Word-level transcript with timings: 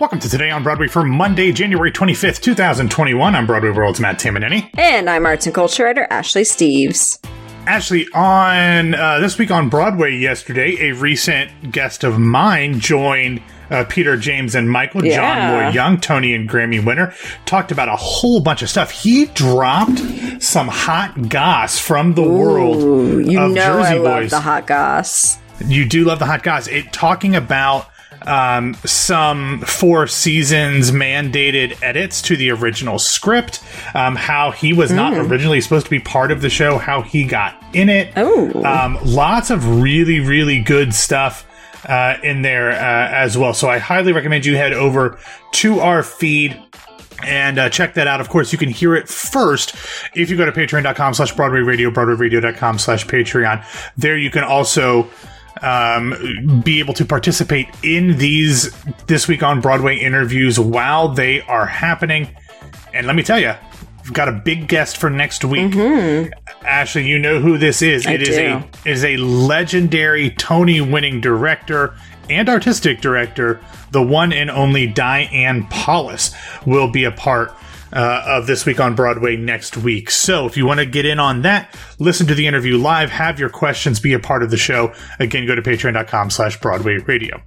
Welcome 0.00 0.18
to 0.20 0.28
Today 0.28 0.50
on 0.50 0.64
Broadway 0.64 0.88
for 0.88 1.04
Monday, 1.04 1.52
January 1.52 1.92
25th, 1.92 2.40
2021. 2.40 3.34
I'm 3.36 3.46
Broadway 3.46 3.70
World's 3.70 4.00
Matt 4.00 4.18
Tamanini. 4.18 4.68
And 4.76 5.08
I'm 5.08 5.24
arts 5.24 5.46
and 5.46 5.54
culture 5.54 5.84
writer 5.84 6.08
Ashley 6.10 6.42
Steves. 6.42 7.24
Ashley, 7.68 8.06
on 8.12 8.94
uh, 8.94 9.20
this 9.20 9.38
week 9.38 9.52
on 9.52 9.68
Broadway 9.68 10.16
yesterday, 10.16 10.76
a 10.90 10.94
recent 10.96 11.70
guest 11.70 12.02
of 12.02 12.18
mine 12.18 12.80
joined 12.80 13.40
uh, 13.70 13.84
Peter 13.88 14.16
James 14.16 14.56
and 14.56 14.68
Michael, 14.68 15.04
Yeah. 15.04 15.14
John 15.14 15.48
Moore 15.62 15.70
Young, 15.72 16.00
Tony 16.00 16.34
and 16.34 16.48
Grammy 16.50 16.84
winner, 16.84 17.14
talked 17.46 17.70
about 17.70 17.88
a 17.88 17.96
whole 17.96 18.40
bunch 18.40 18.62
of 18.62 18.68
stuff. 18.70 18.90
He 18.90 19.26
dropped 19.26 19.98
some 20.42 20.66
hot 20.66 21.28
goss 21.28 21.78
from 21.78 22.14
the 22.14 22.22
world 22.22 22.82
Ooh, 22.82 23.20
you 23.20 23.40
of 23.40 23.52
know 23.52 23.64
Jersey 23.78 23.88
I 23.90 23.94
love 23.94 24.22
Boys. 24.24 24.30
the 24.30 24.40
hot 24.40 24.66
goss. 24.66 25.38
You 25.64 25.88
do 25.88 26.04
love 26.04 26.18
the 26.18 26.26
hot 26.26 26.42
goss. 26.42 26.66
It 26.66 26.92
talking 26.92 27.36
about 27.36 27.86
um, 28.26 28.74
some 28.84 29.60
four 29.60 30.06
seasons 30.06 30.90
mandated 30.90 31.80
edits 31.82 32.22
to 32.22 32.36
the 32.36 32.50
original 32.50 32.98
script, 32.98 33.62
um, 33.94 34.16
how 34.16 34.50
he 34.50 34.72
was 34.72 34.90
not 34.90 35.12
originally 35.14 35.60
supposed 35.60 35.86
to 35.86 35.90
be 35.90 36.00
part 36.00 36.30
of 36.30 36.40
the 36.40 36.50
show, 36.50 36.78
how 36.78 37.02
he 37.02 37.24
got 37.24 37.62
in 37.72 37.88
it. 37.88 38.12
Oh. 38.16 38.64
Um, 38.64 38.98
lots 39.04 39.50
of 39.50 39.80
really, 39.80 40.20
really 40.20 40.60
good 40.60 40.94
stuff 40.94 41.46
uh, 41.86 42.16
in 42.22 42.42
there 42.42 42.70
uh, 42.70 43.08
as 43.10 43.36
well. 43.36 43.54
So 43.54 43.68
I 43.68 43.78
highly 43.78 44.12
recommend 44.12 44.46
you 44.46 44.56
head 44.56 44.72
over 44.72 45.18
to 45.52 45.80
our 45.80 46.02
feed 46.02 46.60
and 47.22 47.58
uh, 47.58 47.70
check 47.70 47.94
that 47.94 48.06
out. 48.06 48.20
Of 48.20 48.28
course, 48.28 48.52
you 48.52 48.58
can 48.58 48.68
hear 48.68 48.94
it 48.94 49.08
first 49.08 49.74
if 50.14 50.30
you 50.30 50.36
go 50.36 50.44
to 50.46 50.52
patreon.com 50.52 51.14
slash 51.14 51.32
Broadway 51.32 51.60
Radio, 51.60 51.90
broadwayradio.com 51.90 52.78
slash 52.78 53.06
Patreon. 53.06 53.64
There 53.96 54.16
you 54.16 54.30
can 54.30 54.44
also 54.44 55.08
um, 55.64 56.60
be 56.62 56.78
able 56.78 56.94
to 56.94 57.04
participate 57.04 57.68
in 57.82 58.18
these 58.18 58.70
This 59.06 59.26
Week 59.26 59.42
on 59.42 59.60
Broadway 59.60 59.96
interviews 59.96 60.60
while 60.60 61.08
they 61.08 61.40
are 61.42 61.66
happening. 61.66 62.28
And 62.92 63.06
let 63.06 63.16
me 63.16 63.22
tell 63.22 63.40
you, 63.40 63.54
we've 64.02 64.12
got 64.12 64.28
a 64.28 64.32
big 64.32 64.68
guest 64.68 64.98
for 64.98 65.08
next 65.08 65.44
week. 65.44 65.74
Ashley, 66.62 67.06
you 67.06 67.18
know 67.18 67.40
who 67.40 67.56
this 67.58 67.82
is. 67.82 68.06
It 68.06 68.22
is 68.22 68.36
do. 68.36 68.40
a 68.40 68.58
it 68.84 68.92
is 68.92 69.04
a 69.04 69.16
legendary 69.16 70.30
Tony 70.30 70.80
winning 70.80 71.20
director 71.20 71.94
and 72.28 72.48
artistic 72.48 73.00
director. 73.00 73.60
The 73.90 74.02
one 74.02 74.32
and 74.32 74.50
only 74.50 74.86
Diane 74.86 75.66
Paulus 75.68 76.34
will 76.66 76.90
be 76.90 77.04
a 77.04 77.12
part 77.12 77.52
uh, 77.94 78.22
of 78.26 78.46
this 78.46 78.66
week 78.66 78.80
on 78.80 78.94
Broadway 78.94 79.36
next 79.36 79.76
week. 79.76 80.10
So 80.10 80.46
if 80.46 80.56
you 80.56 80.66
want 80.66 80.80
to 80.80 80.86
get 80.86 81.06
in 81.06 81.18
on 81.18 81.42
that, 81.42 81.74
listen 81.98 82.26
to 82.26 82.34
the 82.34 82.46
interview 82.46 82.76
live, 82.76 83.10
have 83.10 83.38
your 83.38 83.50
questions 83.50 84.00
be 84.00 84.12
a 84.12 84.18
part 84.18 84.42
of 84.42 84.50
the 84.50 84.56
show. 84.56 84.92
Again, 85.18 85.46
go 85.46 85.54
to 85.54 85.62
patreon.com 85.62 86.30
slash 86.30 86.60
Broadway 86.60 86.98
Radio. 86.98 87.42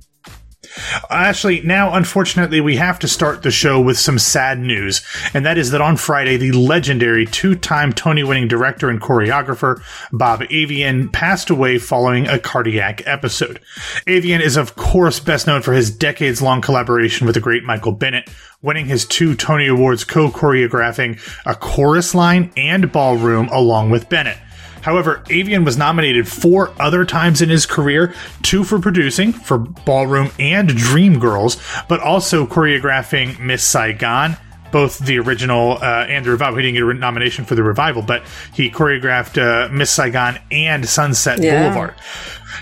Ashley, 1.10 1.62
now 1.62 1.94
unfortunately, 1.94 2.62
we 2.62 2.76
have 2.76 3.00
to 3.00 3.08
start 3.08 3.42
the 3.42 3.52
show 3.52 3.80
with 3.80 3.98
some 3.98 4.20
sad 4.20 4.60
news, 4.60 5.02
and 5.34 5.46
that 5.46 5.58
is 5.58 5.72
that 5.72 5.82
on 5.82 5.98
Friday, 5.98 6.38
the 6.38 6.52
legendary 6.52 7.26
two 7.26 7.56
time 7.56 7.94
Tony 7.94 8.24
winning 8.24 8.48
director 8.48 8.90
and 8.90 9.02
choreographer 9.02 9.82
Bob 10.12 10.44
Avian 10.50 11.10
passed 11.10 11.50
away 11.50 11.78
following 11.78 12.28
a 12.28 12.40
cardiac 12.40 13.02
episode. 13.06 13.60
Avian 14.08 14.42
is, 14.42 14.58
of 14.58 14.76
course, 14.76 15.20
best 15.20 15.48
known 15.48 15.62
for 15.62 15.74
his 15.74 15.92
decades 15.92 16.42
long 16.42 16.62
collaboration 16.62 17.26
with 17.26 17.36
the 17.36 17.42
great 17.42 17.64
Michael 17.64 17.94
Bennett, 17.94 18.30
winning 18.62 18.88
his 18.88 19.06
two 19.06 19.36
Tony 19.36 19.68
Awards 19.68 20.04
co 20.04 20.30
choreographing 20.30 21.20
a 21.46 21.54
chorus 21.54 22.16
line 22.16 22.52
and 22.58 22.92
ballroom 22.92 23.48
along 23.50 23.92
with 23.92 24.10
Bennett. 24.10 24.38
However, 24.82 25.24
Avian 25.30 25.66
was 25.66 25.78
nominated 25.78 26.28
four 26.28 26.72
other 26.80 27.04
times 27.06 27.42
in 27.42 27.50
his 27.50 27.66
career 27.66 28.14
two 28.42 28.64
for 28.64 28.80
producing 28.80 29.34
for 29.34 29.58
Ballroom 29.58 30.32
and 30.40 30.70
Dreamgirls, 30.70 31.88
but 31.88 32.00
also 32.00 32.48
choreographing 32.48 33.40
Miss 33.40 33.64
Saigon. 33.64 34.38
Both 34.72 35.00
the 35.00 35.18
original 35.20 35.74
uh, 35.82 36.06
and 36.08 36.26
the 36.26 36.32
revival. 36.32 36.58
He 36.58 36.64
didn't 36.72 36.76
get 36.88 36.96
a 36.96 37.00
nomination 37.00 37.46
for 37.46 37.56
the 37.56 37.64
revival, 37.64 38.02
but 38.02 38.24
he 38.54 38.70
choreographed 38.70 39.38
uh, 39.42 39.72
Miss 39.72 39.90
Saigon 39.92 40.40
and 40.52 40.88
Sunset 40.88 41.40
Yeah. 41.42 41.64
Boulevard. 41.64 41.94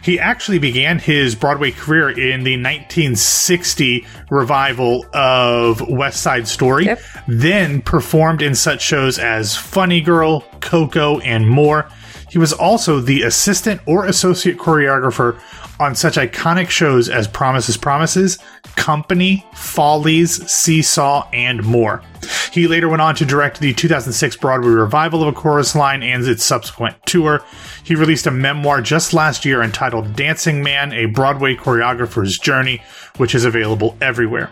He 0.03 0.19
actually 0.19 0.59
began 0.59 0.99
his 0.99 1.35
Broadway 1.35 1.71
career 1.71 2.09
in 2.09 2.43
the 2.43 2.57
1960 2.61 4.05
revival 4.29 5.05
of 5.13 5.81
West 5.87 6.21
Side 6.21 6.47
Story, 6.47 6.85
Yep. 6.85 6.99
then 7.27 7.81
performed 7.81 8.41
in 8.41 8.55
such 8.55 8.81
shows 8.81 9.17
as 9.17 9.55
Funny 9.55 10.01
Girl, 10.01 10.41
Coco, 10.61 11.19
and 11.19 11.47
more. 11.49 11.87
He 12.35 12.39
was 12.39 12.51
also 12.51 12.99
the 12.99 13.21
assistant 13.21 13.79
or 13.85 14.07
associate 14.07 14.57
choreographer 14.57 15.39
on 15.79 15.95
such 15.95 16.17
iconic 16.17 16.69
shows 16.69 17.07
as 17.07 17.29
Promises 17.29 17.77
Promises, 17.77 18.39
Company, 18.75 19.47
Follies, 19.53 20.45
Seesaw, 20.51 21.29
and 21.31 21.63
more. 21.63 22.03
He 22.51 22.67
later 22.67 22.89
went 22.89 23.01
on 23.01 23.15
to 23.15 23.25
direct 23.25 23.61
the 23.61 23.73
2006 23.73 24.35
Broadway 24.35 24.67
revival 24.67 25.21
of 25.21 25.29
A 25.29 25.31
Chorus 25.31 25.77
Line 25.77 26.03
and 26.03 26.27
its 26.27 26.43
subsequent 26.43 26.97
tour. 27.05 27.41
He 27.85 27.95
released 27.95 28.27
a 28.27 28.31
memoir 28.31 28.81
just 28.81 29.13
last 29.13 29.45
year 29.45 29.61
entitled 29.61 30.17
Dancing 30.17 30.61
Man, 30.61 30.91
A 30.91 31.05
Broadway 31.05 31.55
Choreographer's 31.55 32.37
Journey, 32.37 32.81
which 33.17 33.35
is 33.35 33.45
available 33.45 33.97
everywhere. 34.01 34.51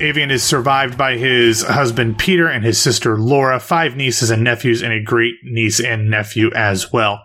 Avian 0.00 0.30
is 0.30 0.42
survived 0.42 0.96
by 0.96 1.16
his 1.16 1.62
husband 1.62 2.18
Peter 2.18 2.48
and 2.48 2.64
his 2.64 2.80
sister 2.80 3.18
Laura, 3.18 3.58
five 3.58 3.96
nieces 3.96 4.30
and 4.30 4.44
nephews, 4.44 4.82
and 4.82 4.92
a 4.92 5.02
great 5.02 5.34
niece 5.42 5.80
and 5.80 6.10
nephew 6.10 6.50
as 6.54 6.92
well. 6.92 7.24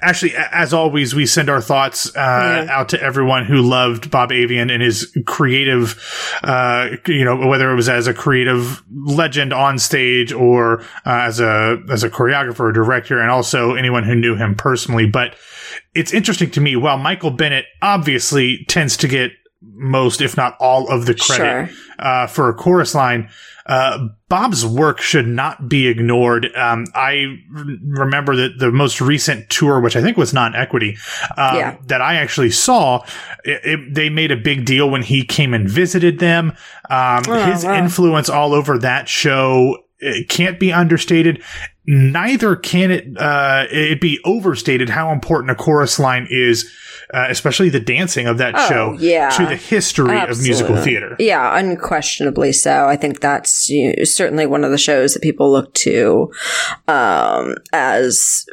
Actually, 0.00 0.34
as 0.36 0.72
always, 0.72 1.14
we 1.14 1.26
send 1.26 1.48
our 1.48 1.60
thoughts 1.60 2.14
uh, 2.16 2.66
out 2.70 2.88
to 2.90 3.02
everyone 3.02 3.44
who 3.44 3.62
loved 3.62 4.10
Bob 4.10 4.32
Avian 4.32 4.70
and 4.70 4.82
his 4.82 5.16
creative, 5.26 6.00
uh, 6.42 6.90
you 7.06 7.24
know, 7.24 7.46
whether 7.46 7.70
it 7.70 7.76
was 7.76 7.88
as 7.88 8.06
a 8.06 8.14
creative 8.14 8.82
legend 8.90 9.52
on 9.52 9.78
stage 9.78 10.32
or 10.32 10.80
uh, 11.06 11.22
as 11.22 11.40
a 11.40 11.82
as 11.90 12.02
a 12.02 12.10
choreographer 12.10 12.60
or 12.60 12.72
director, 12.72 13.20
and 13.20 13.30
also 13.30 13.74
anyone 13.74 14.04
who 14.04 14.14
knew 14.14 14.36
him 14.36 14.54
personally. 14.54 15.06
But 15.06 15.36
it's 15.94 16.12
interesting 16.12 16.50
to 16.52 16.60
me. 16.60 16.76
While 16.76 16.98
Michael 16.98 17.30
Bennett 17.30 17.66
obviously 17.80 18.64
tends 18.68 18.96
to 18.98 19.08
get 19.08 19.32
most, 19.64 20.20
if 20.20 20.36
not 20.36 20.56
all, 20.60 20.88
of 20.88 21.06
the 21.06 21.14
credit 21.14 21.68
Sure. 21.70 21.70
uh, 21.98 22.26
for 22.26 22.48
a 22.48 22.54
chorus 22.54 22.94
line. 22.94 23.28
Uh, 23.64 24.08
Bob's 24.28 24.66
work 24.66 25.00
should 25.00 25.28
not 25.28 25.68
be 25.68 25.86
ignored. 25.86 26.50
Um, 26.56 26.84
I 26.96 27.36
r- 27.56 27.64
remember 27.86 28.34
that 28.34 28.58
the 28.58 28.72
most 28.72 29.00
recent 29.00 29.48
tour, 29.50 29.78
which 29.80 29.94
I 29.94 30.02
think 30.02 30.16
was 30.16 30.34
non-equity, 30.34 30.96
um, 31.36 31.56
Yeah. 31.56 31.76
that 31.86 32.00
I 32.00 32.16
actually 32.16 32.50
saw, 32.50 33.04
it, 33.44 33.60
it- 33.64 33.94
they 33.94 34.08
made 34.08 34.32
a 34.32 34.36
big 34.36 34.64
deal 34.64 34.90
when 34.90 35.02
he 35.02 35.24
came 35.24 35.54
and 35.54 35.68
visited 35.70 36.18
them. 36.18 36.54
Um, 36.90 37.22
his 37.24 37.64
Oh, 37.64 37.68
wow. 37.68 37.74
influence 37.78 38.28
all 38.28 38.52
over 38.52 38.78
that 38.78 39.08
show 39.08 39.78
it 40.04 40.28
can't 40.28 40.58
be 40.58 40.72
understated. 40.72 41.40
Neither 41.84 42.54
can 42.54 42.90
it 42.92 43.16
uh, 43.18 43.66
it 43.70 44.00
be 44.00 44.20
overstated 44.24 44.88
how 44.88 45.10
important 45.12 45.50
a 45.50 45.56
chorus 45.56 45.98
line 45.98 46.28
is, 46.30 46.70
uh, 47.12 47.26
especially 47.28 47.70
the 47.70 47.80
dancing 47.80 48.28
of 48.28 48.38
that 48.38 48.54
Oh, 48.56 48.68
show 48.68 48.96
yeah. 49.00 49.30
to 49.30 49.44
the 49.46 49.56
history 49.56 50.20
of 50.20 50.40
musical 50.40 50.76
theater. 50.76 51.16
Yeah, 51.18 51.58
unquestionably 51.58 52.52
so. 52.52 52.86
I 52.86 52.94
think 52.94 53.18
that's 53.20 53.68
you 53.68 53.94
know, 53.96 54.04
certainly 54.04 54.46
one 54.46 54.62
of 54.62 54.70
the 54.70 54.78
shows 54.78 55.14
that 55.14 55.22
people 55.24 55.50
look 55.50 55.74
to 55.74 56.30
um, 56.86 57.56
as, 57.72 58.46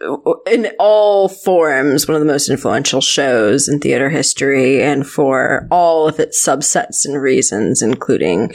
in 0.50 0.72
all 0.80 1.30
forms, 1.30 2.08
one 2.08 2.16
of 2.16 2.22
the 2.22 2.26
most 2.32 2.50
influential 2.50 3.00
shows 3.02 3.68
in 3.70 3.80
theater 3.80 4.10
history, 4.10 4.82
and 4.82 5.06
for 5.06 5.68
all 5.70 6.08
of 6.08 6.20
its 6.20 6.44
subsets 6.44 7.06
and 7.06 7.22
reasons, 7.22 7.84
including 7.84 8.52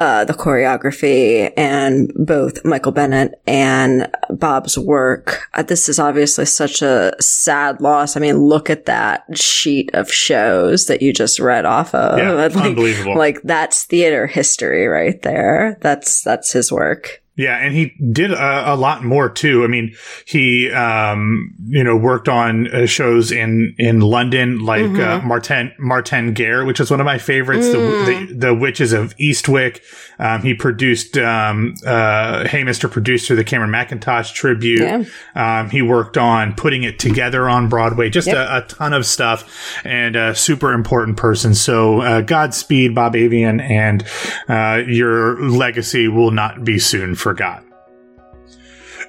uh, 0.00 0.24
the 0.24 0.34
choreography 0.34 1.52
and 1.56 2.12
both 2.16 2.64
Michael 2.64 2.92
Bennett 2.92 3.40
and 3.46 3.99
Bob's 4.30 4.78
work. 4.78 5.42
Uh, 5.54 5.62
this 5.62 5.88
is 5.88 5.98
obviously 5.98 6.44
such 6.46 6.82
a 6.82 7.12
sad 7.20 7.80
loss. 7.80 8.16
I 8.16 8.20
mean, 8.20 8.38
look 8.38 8.70
at 8.70 8.86
that 8.86 9.24
sheet 9.36 9.90
of 9.94 10.10
shows 10.12 10.86
that 10.86 11.02
you 11.02 11.12
just 11.12 11.38
read 11.40 11.64
off 11.64 11.94
of. 11.94 12.18
Yeah, 12.18 12.32
Like- 12.54 12.56
unbelievable. 12.56 13.16
Like 13.16 13.42
that's 13.42 13.84
theater 13.84 14.26
history 14.26 14.86
right 14.86 15.20
there. 15.22 15.78
That's 15.80 16.22
that's 16.22 16.52
his 16.52 16.70
work. 16.72 17.19
Yeah, 17.36 17.56
and 17.56 17.74
he 17.74 17.94
did 18.12 18.32
a, 18.32 18.74
a 18.74 18.76
lot 18.76 19.02
more 19.02 19.30
too. 19.30 19.64
I 19.64 19.66
mean, 19.66 19.94
he 20.26 20.70
um, 20.72 21.54
you 21.64 21.82
know 21.82 21.96
worked 21.96 22.28
on 22.28 22.68
uh, 22.68 22.86
shows 22.86 23.32
in 23.32 23.74
in 23.78 24.00
London, 24.00 24.58
like 24.58 24.90
uh, 24.98 25.20
Martin 25.22 25.72
Martin 25.78 26.34
Guerre, 26.34 26.66
which 26.66 26.80
is 26.80 26.90
one 26.90 27.00
of 27.00 27.06
my 27.06 27.18
favorites. 27.18 27.66
The, 27.68 27.78
the 27.78 28.34
the 28.34 28.54
Witches 28.54 28.92
of 28.92 29.16
Eastwick. 29.16 29.80
Um, 30.18 30.42
he 30.42 30.52
produced 30.52 31.16
um, 31.16 31.74
uh, 31.86 32.46
Hey 32.46 32.62
Mr. 32.62 32.90
Producer, 32.90 33.34
the 33.34 33.44
Cameron 33.44 33.70
Mackintosh 33.70 34.34
tribute. 34.34 34.80
Yeah. 34.80 35.04
Um, 35.34 35.70
he 35.70 35.80
worked 35.80 36.18
on 36.18 36.54
putting 36.54 36.82
it 36.82 36.98
together 36.98 37.48
on 37.48 37.70
Broadway. 37.70 38.10
Just 38.10 38.28
a, 38.28 38.58
a 38.58 38.62
ton 38.62 38.92
of 38.92 39.06
stuff, 39.06 39.80
and 39.82 40.16
a 40.16 40.34
super 40.34 40.72
important 40.74 41.16
person. 41.16 41.54
So 41.54 42.02
uh, 42.02 42.20
Godspeed, 42.20 42.94
Bob 42.94 43.16
Avian, 43.16 43.60
and 43.60 44.04
uh, 44.46 44.82
your 44.86 45.40
legacy 45.40 46.06
will 46.06 46.32
not 46.32 46.64
be 46.64 46.78
soon 46.78 47.14
forgot. 47.20 47.64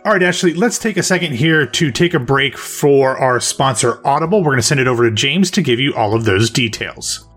All 0.04 0.14
right, 0.14 0.24
Ashley, 0.24 0.56
let's 0.56 0.80
take 0.80 0.98
a 0.98 1.04
second 1.04 1.34
here 1.34 1.68
to 1.68 1.92
take 1.92 2.16
a 2.16 2.20
break 2.20 2.58
for 2.58 3.18
our 3.18 3.40
sponsor, 3.40 4.06
Audible. 4.06 4.40
We're 4.40 4.52
going 4.52 4.58
to 4.58 4.64
send 4.64 4.80
it 4.80 4.88
over 4.88 5.08
to 5.08 5.16
James 5.16 5.52
to 5.52 5.62
give 5.62 5.80
you 5.80 5.94
all 5.94 6.16
of 6.16 6.26
those 6.26 6.50
details. 6.50 7.28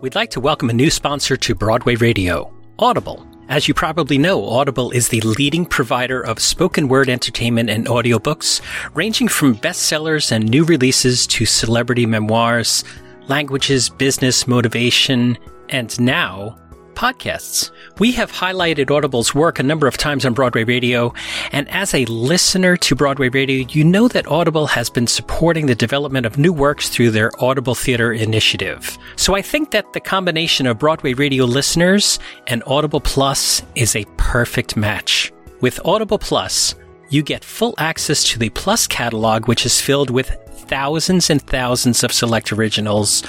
We'd 0.00 0.16
like 0.16 0.30
to 0.30 0.40
welcome 0.40 0.68
a 0.68 0.72
new 0.72 0.90
sponsor 0.90 1.36
to 1.36 1.54
Broadway 1.54 1.94
Radio, 1.94 2.52
Audible. 2.80 3.24
As 3.48 3.68
you 3.68 3.74
probably 3.74 4.18
know, 4.18 4.44
Audible 4.44 4.90
is 4.90 5.08
the 5.08 5.20
leading 5.20 5.64
provider 5.64 6.20
of 6.20 6.40
spoken 6.40 6.88
word 6.88 7.08
entertainment 7.08 7.70
and 7.70 7.86
audiobooks, 7.86 8.60
ranging 8.94 9.28
from 9.28 9.54
bestsellers 9.54 10.32
and 10.32 10.48
new 10.48 10.64
releases 10.64 11.24
to 11.28 11.46
celebrity 11.46 12.04
memoirs, 12.04 12.82
languages, 13.28 13.88
business, 13.88 14.48
motivation, 14.48 15.38
and 15.68 15.98
now 16.00 16.58
podcasts. 16.96 17.70
We 17.98 18.10
have 18.12 18.32
highlighted 18.32 18.90
Audible's 18.90 19.34
work 19.34 19.58
a 19.58 19.62
number 19.62 19.86
of 19.86 19.96
times 19.96 20.24
on 20.24 20.34
Broadway 20.34 20.64
Radio, 20.64 21.14
and 21.52 21.68
as 21.68 21.94
a 21.94 22.04
listener 22.06 22.76
to 22.78 22.96
Broadway 22.96 23.28
Radio, 23.28 23.66
you 23.70 23.84
know 23.84 24.08
that 24.08 24.26
Audible 24.26 24.66
has 24.66 24.90
been 24.90 25.06
supporting 25.06 25.66
the 25.66 25.74
development 25.74 26.26
of 26.26 26.38
new 26.38 26.52
works 26.52 26.88
through 26.88 27.10
their 27.10 27.30
Audible 27.38 27.74
Theater 27.74 28.12
initiative. 28.12 28.98
So 29.16 29.36
I 29.36 29.42
think 29.42 29.70
that 29.70 29.92
the 29.92 30.00
combination 30.00 30.66
of 30.66 30.78
Broadway 30.78 31.12
Radio 31.12 31.44
listeners 31.44 32.18
and 32.46 32.64
Audible 32.66 33.00
Plus 33.00 33.62
is 33.74 33.94
a 33.94 34.06
perfect 34.16 34.76
match. 34.76 35.32
With 35.60 35.78
Audible 35.84 36.18
Plus, 36.18 36.74
you 37.10 37.22
get 37.22 37.44
full 37.44 37.74
access 37.78 38.24
to 38.30 38.38
the 38.38 38.50
Plus 38.50 38.86
catalog, 38.86 39.46
which 39.46 39.64
is 39.64 39.80
filled 39.80 40.10
with 40.10 40.36
thousands 40.68 41.30
and 41.30 41.40
thousands 41.42 42.02
of 42.02 42.12
select 42.12 42.52
originals 42.52 43.22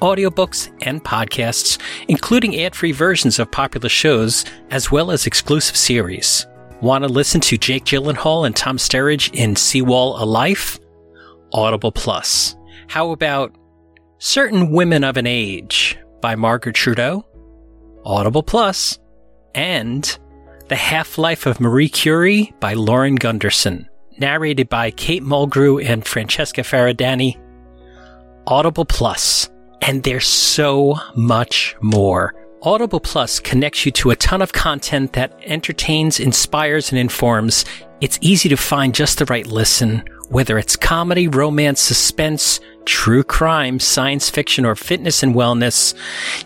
audiobooks, 0.00 0.70
and 0.82 1.02
podcasts, 1.04 1.78
including 2.08 2.60
ad 2.60 2.74
free 2.74 2.92
versions 2.92 3.38
of 3.38 3.50
popular 3.50 3.88
shows, 3.88 4.44
as 4.70 4.90
well 4.90 5.10
as 5.10 5.26
exclusive 5.26 5.76
series. 5.76 6.46
Want 6.80 7.04
to 7.04 7.08
listen 7.08 7.40
to 7.42 7.58
Jake 7.58 7.84
Gyllenhaal 7.84 8.46
and 8.46 8.56
Tom 8.56 8.78
Sturridge 8.78 9.32
in 9.34 9.54
Seawall 9.54 10.22
a 10.22 10.24
Life? 10.24 10.78
Audible 11.52 11.92
Plus. 11.92 12.56
How 12.88 13.10
about 13.10 13.54
Certain 14.18 14.72
Women 14.72 15.04
of 15.04 15.16
an 15.16 15.26
Age 15.26 15.98
by 16.22 16.36
Margaret 16.36 16.74
Trudeau? 16.74 17.26
Audible 18.04 18.42
Plus. 18.42 18.98
And 19.54 20.18
The 20.68 20.76
Half 20.76 21.18
Life 21.18 21.44
of 21.44 21.60
Marie 21.60 21.88
Curie 21.88 22.54
by 22.60 22.72
Lauren 22.74 23.16
Gunderson, 23.16 23.88
narrated 24.18 24.68
by 24.68 24.90
Kate 24.90 25.22
Mulgrew 25.22 25.84
and 25.84 26.06
Francesca 26.06 26.62
Faridani. 26.62 27.38
Audible 28.46 28.86
Plus 28.86 29.50
and 29.82 30.02
there's 30.02 30.26
so 30.26 30.96
much 31.14 31.76
more. 31.80 32.34
Audible 32.62 33.00
Plus 33.00 33.40
connects 33.40 33.86
you 33.86 33.92
to 33.92 34.10
a 34.10 34.16
ton 34.16 34.42
of 34.42 34.52
content 34.52 35.14
that 35.14 35.38
entertains, 35.44 36.20
inspires, 36.20 36.90
and 36.90 36.98
informs. 36.98 37.64
It's 38.02 38.18
easy 38.20 38.50
to 38.50 38.56
find 38.56 38.94
just 38.94 39.18
the 39.18 39.24
right 39.26 39.46
listen, 39.46 40.04
whether 40.28 40.58
it's 40.58 40.76
comedy, 40.76 41.26
romance, 41.26 41.80
suspense, 41.80 42.60
true 42.84 43.22
crime, 43.22 43.78
science 43.78 44.28
fiction, 44.28 44.66
or 44.66 44.74
fitness 44.74 45.22
and 45.22 45.34
wellness. 45.34 45.94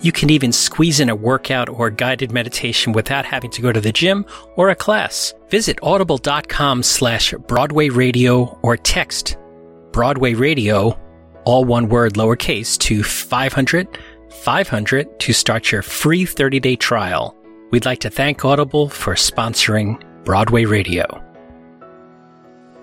You 0.02 0.12
can 0.12 0.30
even 0.30 0.52
squeeze 0.52 1.00
in 1.00 1.08
a 1.08 1.16
workout 1.16 1.68
or 1.68 1.90
guided 1.90 2.30
meditation 2.30 2.92
without 2.92 3.24
having 3.24 3.50
to 3.50 3.62
go 3.62 3.72
to 3.72 3.80
the 3.80 3.92
gym 3.92 4.24
or 4.56 4.70
a 4.70 4.76
class. 4.76 5.34
Visit 5.48 5.78
audible.com 5.82 6.84
slash 6.84 7.34
Broadway 7.48 7.88
Radio 7.88 8.56
or 8.62 8.76
text 8.76 9.36
Broadway 9.90 10.34
Radio 10.34 10.98
all 11.44 11.64
one 11.64 11.88
word 11.88 12.14
lowercase 12.14 12.78
to 12.78 13.02
500 13.02 13.98
500 14.30 15.20
to 15.20 15.32
start 15.32 15.72
your 15.72 15.82
free 15.82 16.26
30 16.26 16.60
day 16.60 16.76
trial. 16.76 17.36
We'd 17.70 17.86
like 17.86 18.00
to 18.00 18.10
thank 18.10 18.44
Audible 18.44 18.88
for 18.88 19.14
sponsoring 19.14 20.00
Broadway 20.24 20.64
Radio. 20.64 21.04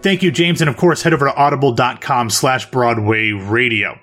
Thank 0.01 0.23
you, 0.23 0.31
James. 0.31 0.61
And 0.61 0.69
of 0.69 0.77
course, 0.77 1.01
head 1.03 1.13
over 1.13 1.27
to 1.27 1.35
audible.com 1.35 2.29
slash 2.29 2.69
Broadway 2.71 3.31
Radio. 3.31 3.99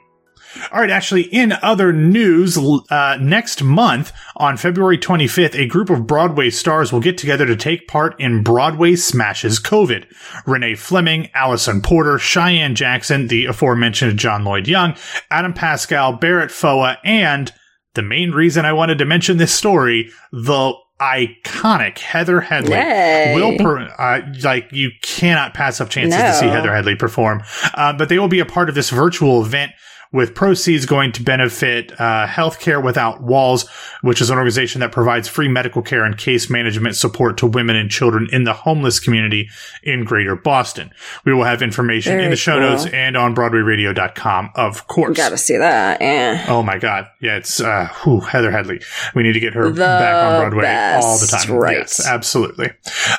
All 0.72 0.80
right, 0.80 0.90
actually, 0.90 1.22
in 1.22 1.52
other 1.62 1.92
news, 1.92 2.56
uh, 2.58 3.18
next 3.20 3.62
month 3.62 4.12
on 4.36 4.56
February 4.56 4.98
25th, 4.98 5.54
a 5.58 5.66
group 5.66 5.90
of 5.90 6.06
Broadway 6.06 6.50
stars 6.50 6.92
will 6.92 7.00
get 7.00 7.18
together 7.18 7.46
to 7.46 7.56
take 7.56 7.86
part 7.88 8.18
in 8.20 8.42
Broadway 8.42 8.96
Smashes 8.96 9.60
COVID. 9.60 10.04
Renee 10.46 10.74
Fleming, 10.74 11.28
Allison 11.34 11.80
Porter, 11.82 12.18
Cheyenne 12.18 12.74
Jackson, 12.74 13.28
the 13.28 13.46
aforementioned 13.46 14.18
John 14.18 14.44
Lloyd 14.44 14.66
Young, 14.68 14.94
Adam 15.30 15.52
Pascal, 15.52 16.12
Barrett 16.14 16.50
Foa, 16.50 16.98
and 17.04 17.52
the 17.94 18.02
main 18.02 18.30
reason 18.30 18.64
I 18.64 18.72
wanted 18.72 18.98
to 18.98 19.04
mention 19.04 19.36
this 19.38 19.52
story, 19.54 20.10
the 20.32 20.72
iconic 21.00 21.98
Heather 21.98 22.40
Headley 22.40 22.72
Yay. 22.74 23.32
will 23.34 23.56
per, 23.56 23.78
uh, 23.98 24.20
like 24.42 24.68
you 24.72 24.90
cannot 25.02 25.54
pass 25.54 25.80
up 25.80 25.90
chances 25.90 26.18
No. 26.18 26.26
to 26.26 26.34
see 26.34 26.46
Heather 26.46 26.74
Headley 26.74 26.96
perform. 26.96 27.42
Uh, 27.74 27.92
but 27.92 28.08
they 28.08 28.18
will 28.18 28.28
be 28.28 28.40
a 28.40 28.46
part 28.46 28.68
of 28.68 28.74
this 28.74 28.90
virtual 28.90 29.44
event 29.44 29.72
with 30.12 30.34
proceeds 30.34 30.86
going 30.86 31.12
to 31.12 31.22
benefit 31.22 31.92
uh, 32.00 32.26
Healthcare 32.26 32.82
Without 32.82 33.22
Walls, 33.22 33.68
which 34.02 34.20
is 34.20 34.30
an 34.30 34.36
organization 34.36 34.80
that 34.80 34.92
provides 34.92 35.28
free 35.28 35.48
medical 35.48 35.82
care 35.82 36.04
and 36.04 36.16
case 36.16 36.48
management 36.48 36.96
support 36.96 37.36
to 37.38 37.46
women 37.46 37.76
and 37.76 37.90
children 37.90 38.28
in 38.32 38.44
the 38.44 38.52
homeless 38.52 39.00
community 39.00 39.48
in 39.82 40.04
Greater 40.04 40.34
Boston. 40.36 40.90
We 41.24 41.34
will 41.34 41.44
have 41.44 41.60
information 41.62 42.20
in 42.20 42.30
the 42.30 42.36
show 42.36 42.58
cool. 42.58 42.70
notes 42.70 42.86
and 42.86 43.16
on 43.16 43.34
BroadwayRadio.com, 43.34 44.50
of 44.54 44.86
course. 44.86 45.16
Gotta 45.16 45.36
see 45.36 45.56
that. 45.56 46.00
Yeah. 46.00 46.46
Oh 46.48 46.62
my 46.62 46.78
God! 46.78 47.06
Yeah, 47.20 47.36
it's 47.36 47.60
uh, 47.60 47.88
whew, 48.02 48.20
Heather 48.20 48.50
Headley. 48.50 48.80
We 49.14 49.22
need 49.22 49.34
to 49.34 49.40
get 49.40 49.54
her 49.54 49.70
The 49.70 49.80
back 49.80 50.24
on 50.24 50.50
Broadway 50.50 50.98
all 51.02 51.18
the 51.18 51.26
time. 51.26 51.52
right. 51.52 51.76
Yes, 51.78 52.06
absolutely. 52.06 52.70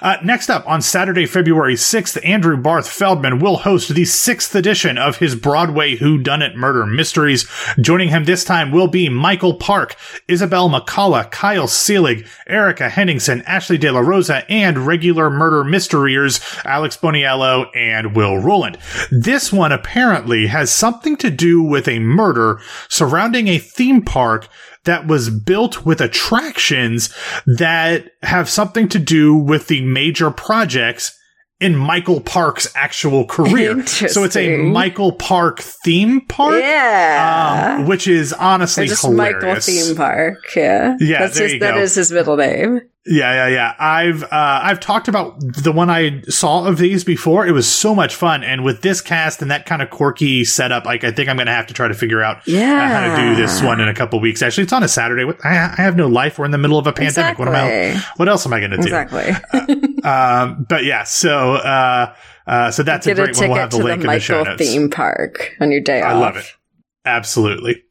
Uh, 0.02 0.18
next 0.24 0.50
up 0.50 0.68
on 0.68 0.82
Saturday, 0.82 1.26
February 1.26 1.76
sixth, 1.76 2.18
Andrew 2.24 2.58
Barth 2.58 2.88
Feldman 2.88 3.40
will 3.40 3.58
host 3.58 3.94
the 3.94 4.06
sixth 4.06 4.56
edition 4.56 4.98
of 4.98 5.18
his 5.18 5.36
Broadway 5.36 5.96
Who 5.98 6.18
Done 6.18 6.42
It 6.42 6.56
Murder 6.56 6.79
Mysteries. 6.86 7.48
Joining 7.80 8.10
him 8.10 8.26
this 8.26 8.44
time 8.44 8.72
will 8.72 8.88
be 8.88 9.10
Michael 9.10 9.56
Park, 9.56 9.96
Isabelle 10.28 10.70
McCalla, 10.70 11.30
Kyle 11.30 11.68
Selig, 11.68 12.28
Erica 12.48 12.90
Henningsen, 12.90 13.42
Ashley 13.44 13.78
De 13.78 13.92
La 13.92 14.00
Rosa, 14.00 14.50
and 14.50 14.86
regular 14.86 15.30
murder 15.30 15.64
mysteryers 15.64 16.40
Alex 16.66 16.98
Boniello 16.98 17.66
and 17.76 18.16
Will 18.16 18.38
Roland. 18.38 18.78
This 19.12 19.52
one 19.52 19.72
apparently 19.72 20.48
has 20.48 20.72
something 20.72 21.18
to 21.18 21.30
do 21.30 21.62
with 21.62 21.88
a 21.88 22.00
murder 22.00 22.60
surrounding 22.88 23.48
a 23.48 23.58
theme 23.58 24.02
park 24.02 24.48
that 24.86 25.08
was 25.08 25.30
built 25.30 25.86
with 25.86 26.02
attractions 26.02 27.14
that 27.46 28.12
have 28.24 28.50
something 28.50 28.88
to 28.90 29.00
do 29.00 29.36
with 29.36 29.68
the 29.68 29.82
major 29.82 30.32
projects 30.32 31.19
in 31.60 31.76
Michael 31.76 32.22
Park's 32.22 32.72
actual 32.76 33.26
career. 33.26 33.86
So 33.86 34.24
it's 34.24 34.36
a 34.36 34.58
Michael 34.58 35.12
Park 35.12 35.60
theme 35.60 36.22
park. 36.22 36.62
Yeah. 36.62 37.76
Um, 37.80 37.88
which 37.88 38.08
is 38.08 38.34
honestly. 38.34 38.90
Michael 39.12 39.56
Theme 39.56 39.96
Park. 39.96 40.38
Yeah. 40.56 40.96
Yeah, 41.00 41.20
That's 41.20 41.38
there 41.38 41.46
his, 41.46 41.54
you 41.54 41.60
go. 41.60 41.78
is 41.78 41.96
his 41.96 42.12
middle 42.12 42.38
name. 42.38 42.82
Yeah, 43.10 43.34
yeah, 43.34 43.48
yeah. 43.48 43.76
I've 43.80 44.24
uh, 44.24 44.28
I've 44.32 44.80
talked 44.80 45.08
about 45.08 45.40
the 45.40 45.72
one 45.72 45.90
I 45.90 46.22
saw 46.30 46.68
of 46.68 46.78
these 46.78 47.04
before. 47.04 47.48
It 47.48 47.54
was 47.54 47.68
so 47.68 47.96
much 47.96 48.14
fun, 48.14 48.44
and 48.44 48.64
with 48.64 48.84
this 48.84 49.02
cast 49.02 49.42
and 49.42 49.50
that 49.50 49.66
kind 49.66 49.82
of 49.82 49.90
quirky 49.90 50.46
setup, 50.46 50.86
like 50.86 51.04
I 51.04 51.12
think 51.12 51.28
I'm 51.28 51.36
going 51.36 51.48
to 51.48 51.54
have 51.54 51.66
to 51.68 51.74
try 51.74 51.88
to 51.88 51.96
figure 51.96 52.22
out 52.22 52.48
uh, 52.48 52.52
how 52.52 53.16
to 53.16 53.22
do 53.22 53.36
this 53.36 53.64
one 53.64 53.82
in 53.82 53.88
a 53.88 53.96
couple 53.96 54.20
weeks. 54.20 54.44
Actually, 54.44 54.66
it's 54.66 54.74
on 54.74 54.84
a 54.84 54.88
Saturday. 54.88 55.26
I, 55.44 55.50
I 55.50 55.82
have 55.82 55.96
no 55.96 56.08
life. 56.08 56.38
We're 56.38 56.46
in 56.46 56.52
the 56.52 56.60
middle 56.60 56.78
of 56.78 56.86
a 56.86 56.94
pandemic. 56.94 57.40
What 57.40 57.48
am 57.48 57.56
I? 57.56 58.00
What 58.18 58.30
else 58.30 58.46
am 58.46 58.54
I 58.54 58.60
going 58.60 58.72
to 58.72 58.78
do? 58.78 58.84
Exactly. 58.84 59.34
Um, 60.00 60.66
but 60.70 60.86
yeah, 60.86 61.04
so 61.04 61.56
uh, 61.56 62.16
uh, 62.48 62.72
so 62.72 62.84
that's 62.84 63.06
Get 63.06 63.20
a 63.20 63.24
a 63.24 63.26
great 63.26 63.38
one. 63.38 63.50
We'll 63.50 63.60
have 63.60 63.70
the 63.70 63.78
to 63.80 63.84
the 63.84 63.90
link 63.90 64.04
in 64.06 64.10
the 64.10 64.20
show 64.22 64.38
Michael 64.40 64.54
notes. 64.54 64.64
Theme 64.64 64.90
Park 64.90 65.58
on 65.60 65.72
your 65.72 65.82
day 65.82 66.02
I 66.02 66.14
off. 66.14 66.22
love 66.22 66.38
it. 66.38 66.46
Absolutely. 67.04 67.84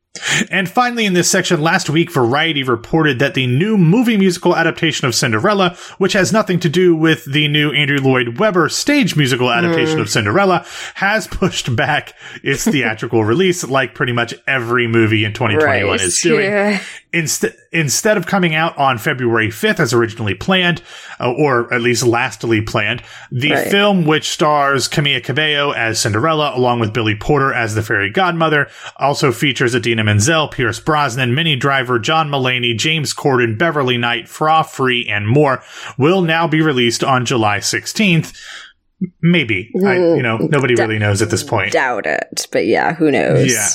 And 0.51 0.69
finally, 0.69 1.07
in 1.07 1.13
this 1.13 1.31
section, 1.31 1.61
last 1.61 1.91
week, 1.91 2.13
Variety 2.13 2.63
reported 2.63 3.19
that 3.19 3.35
the 3.35 3.47
new 3.47 3.77
movie 3.77 4.17
musical 4.17 4.57
adaptation 4.57 5.07
of 5.07 5.15
Cinderella, 5.15 5.77
which 5.99 6.13
has 6.13 6.33
nothing 6.33 6.61
to 6.61 6.69
do 6.69 6.95
with 6.95 7.25
the 7.25 7.49
new 7.49 7.71
Andrew 7.73 7.99
Lloyd 7.99 8.39
Webber 8.39 8.69
stage 8.69 9.17
musical 9.17 9.51
adaptation 9.51 10.01
of 10.01 10.07
hmm. 10.07 10.11
Cinderella, 10.13 10.67
has 10.95 11.27
pushed 11.27 11.75
back 11.75 12.15
its 12.43 12.65
theatrical 12.65 13.25
release, 13.27 13.65
like 13.65 13.95
pretty 13.95 14.13
much 14.13 14.35
every 14.47 14.87
movie 14.87 15.25
in 15.25 15.33
2021 15.33 15.91
Right. 15.91 16.01
is 16.01 16.21
doing. 16.21 16.45
Yeah. 16.45 16.83
Instead, 17.11 17.55
instead 17.73 18.19
of 18.19 18.27
coming 18.27 18.55
out 18.55 18.77
on 18.77 18.99
February 18.99 19.49
5th 19.49 19.81
as 19.81 19.95
originally 19.95 20.35
planned, 20.35 20.83
uh, 21.19 21.33
or 21.33 21.73
at 21.73 21.81
least 21.81 22.07
lastly 22.07 22.61
planned, 22.61 23.03
the 23.33 23.53
Right. 23.53 23.71
film, 23.71 24.05
which 24.05 24.29
stars 24.29 24.89
Camila 24.89 25.25
Cabello 25.25 25.71
as 25.71 25.99
Cinderella, 25.99 26.53
along 26.55 26.81
with 26.81 26.93
Billy 26.93 27.15
Porter 27.15 27.51
as 27.53 27.75
the 27.75 27.83
fairy 27.83 28.11
godmother, 28.11 28.69
also 28.99 29.33
features 29.33 29.75
Idina 29.75 30.05
Menzel, 30.05 30.49
Pierce 30.49 30.81
Brosnan, 30.81 31.35
Minnie 31.35 31.57
Driver, 31.57 31.99
John 31.99 32.29
Mulaney, 32.29 32.77
James 32.77 33.15
Corden, 33.15 33.57
Beverly 33.57 33.97
Knight, 33.97 34.29
Fra 34.29 34.63
Fee, 34.63 35.09
and 35.09 35.27
more, 35.27 35.63
will 35.97 36.21
now 36.21 36.47
be 36.47 36.61
released 36.61 37.03
on 37.03 37.25
July 37.25 37.61
16th. 37.61 38.35
Maybe. 39.23 39.71
I, 39.87 39.95
you 39.97 40.23
know, 40.23 40.39
nobody 40.39 40.75
Da- 40.75 40.83
really 40.85 40.99
knows 40.99 41.23
at 41.23 41.31
this 41.31 41.45
point. 41.45 41.73
Doubt 41.73 42.05
it. 42.05 42.49
But 42.51 42.67
yeah, 42.67 42.95
who 42.95 43.11
knows? 43.13 43.51
Yeah. 43.53 43.69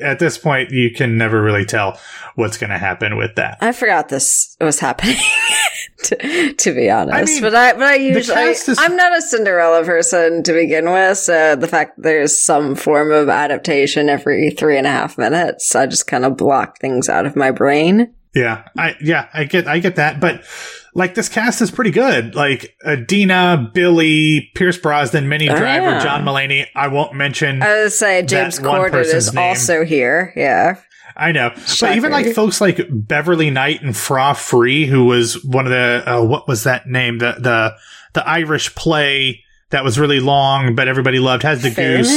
At 0.00 0.18
this 0.18 0.38
point, 0.38 0.70
you 0.70 0.90
can 0.90 1.18
never 1.18 1.42
really 1.42 1.64
tell 1.64 1.98
what's 2.34 2.58
going 2.58 2.70
to 2.70 2.78
happen 2.78 3.16
with 3.16 3.36
that. 3.36 3.58
I 3.60 3.72
forgot 3.72 4.08
this 4.08 4.56
was 4.60 4.80
happening. 4.80 5.16
to, 6.04 6.54
to 6.54 6.72
be 6.72 6.90
honest. 6.90 7.16
I 7.16 7.24
mean, 7.24 7.42
but 7.42 7.54
I, 7.54 7.72
but 7.74 7.82
I 7.82 7.94
usually, 7.96 8.34
cast 8.34 8.68
is- 8.68 8.78
I'm 8.78 8.96
not 8.96 9.16
a 9.16 9.22
Cinderella 9.22 9.84
person 9.84 10.42
to 10.44 10.52
begin 10.52 10.90
with. 10.90 11.18
So 11.18 11.56
the 11.56 11.68
fact 11.68 11.96
that 11.96 12.02
there's 12.02 12.40
some 12.40 12.74
form 12.74 13.12
of 13.12 13.28
adaptation 13.28 14.08
every 14.08 14.50
three 14.50 14.78
and 14.78 14.86
a 14.86 14.90
half 14.90 15.18
minutes, 15.18 15.74
I 15.74 15.86
just 15.86 16.06
kind 16.06 16.24
of 16.24 16.36
block 16.36 16.78
things 16.78 17.08
out 17.08 17.26
of 17.26 17.36
my 17.36 17.50
brain. 17.50 18.12
Yeah, 18.34 18.68
I 18.78 18.96
yeah, 19.00 19.28
I 19.34 19.44
get 19.44 19.66
I 19.66 19.80
get 19.80 19.96
that, 19.96 20.20
but 20.20 20.44
like 20.94 21.14
this 21.14 21.28
cast 21.28 21.60
is 21.62 21.70
pretty 21.70 21.90
good. 21.90 22.34
Like 22.34 22.76
Idina, 22.86 23.70
Billy, 23.72 24.50
Pierce 24.54 24.78
Brosnan, 24.78 25.28
Minnie 25.28 25.48
Oh, 25.48 25.56
Driver, 25.56 25.90
yeah. 25.90 26.02
John 26.02 26.24
Mulaney. 26.24 26.66
I 26.74 26.88
won't 26.88 27.14
mention. 27.14 27.62
I 27.62 27.82
would 27.82 27.92
say 27.92 28.22
James 28.22 28.58
Corden 28.58 29.04
is 29.04 29.32
name. 29.32 29.44
also 29.44 29.84
here. 29.84 30.32
Yeah. 30.36 30.80
I 31.16 31.32
know, 31.32 31.50
but 31.80 31.96
even 31.96 32.12
like 32.12 32.34
folks 32.34 32.60
like 32.60 32.80
Beverly 32.90 33.50
Knight 33.50 33.82
and 33.82 33.94
Fra 33.96 34.34
Fee, 34.34 34.86
who 34.86 35.04
was 35.04 35.44
one 35.44 35.66
of 35.66 35.70
the 35.70 36.02
uh, 36.06 36.22
what 36.24 36.48
was 36.48 36.64
that 36.64 36.86
name? 36.86 37.18
The 37.18 37.32
the 37.38 37.74
the 38.14 38.26
Irish 38.26 38.74
play 38.74 39.42
that 39.70 39.84
was 39.84 39.98
really 39.98 40.20
long, 40.20 40.74
but 40.74 40.88
everybody 40.88 41.18
loved 41.18 41.42
has 41.42 41.62
the 41.62 41.70
goose. 41.70 42.08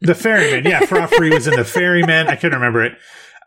The 0.00 0.14
Ferryman, 0.14 0.64
yeah, 0.70 0.80
Fra 0.80 1.06
Fee 1.06 1.30
was 1.30 1.46
in 1.46 1.54
the 1.54 1.64
Ferryman. 1.64 2.28
I 2.28 2.36
can't 2.36 2.52
remember 2.54 2.84
it. 2.84 2.92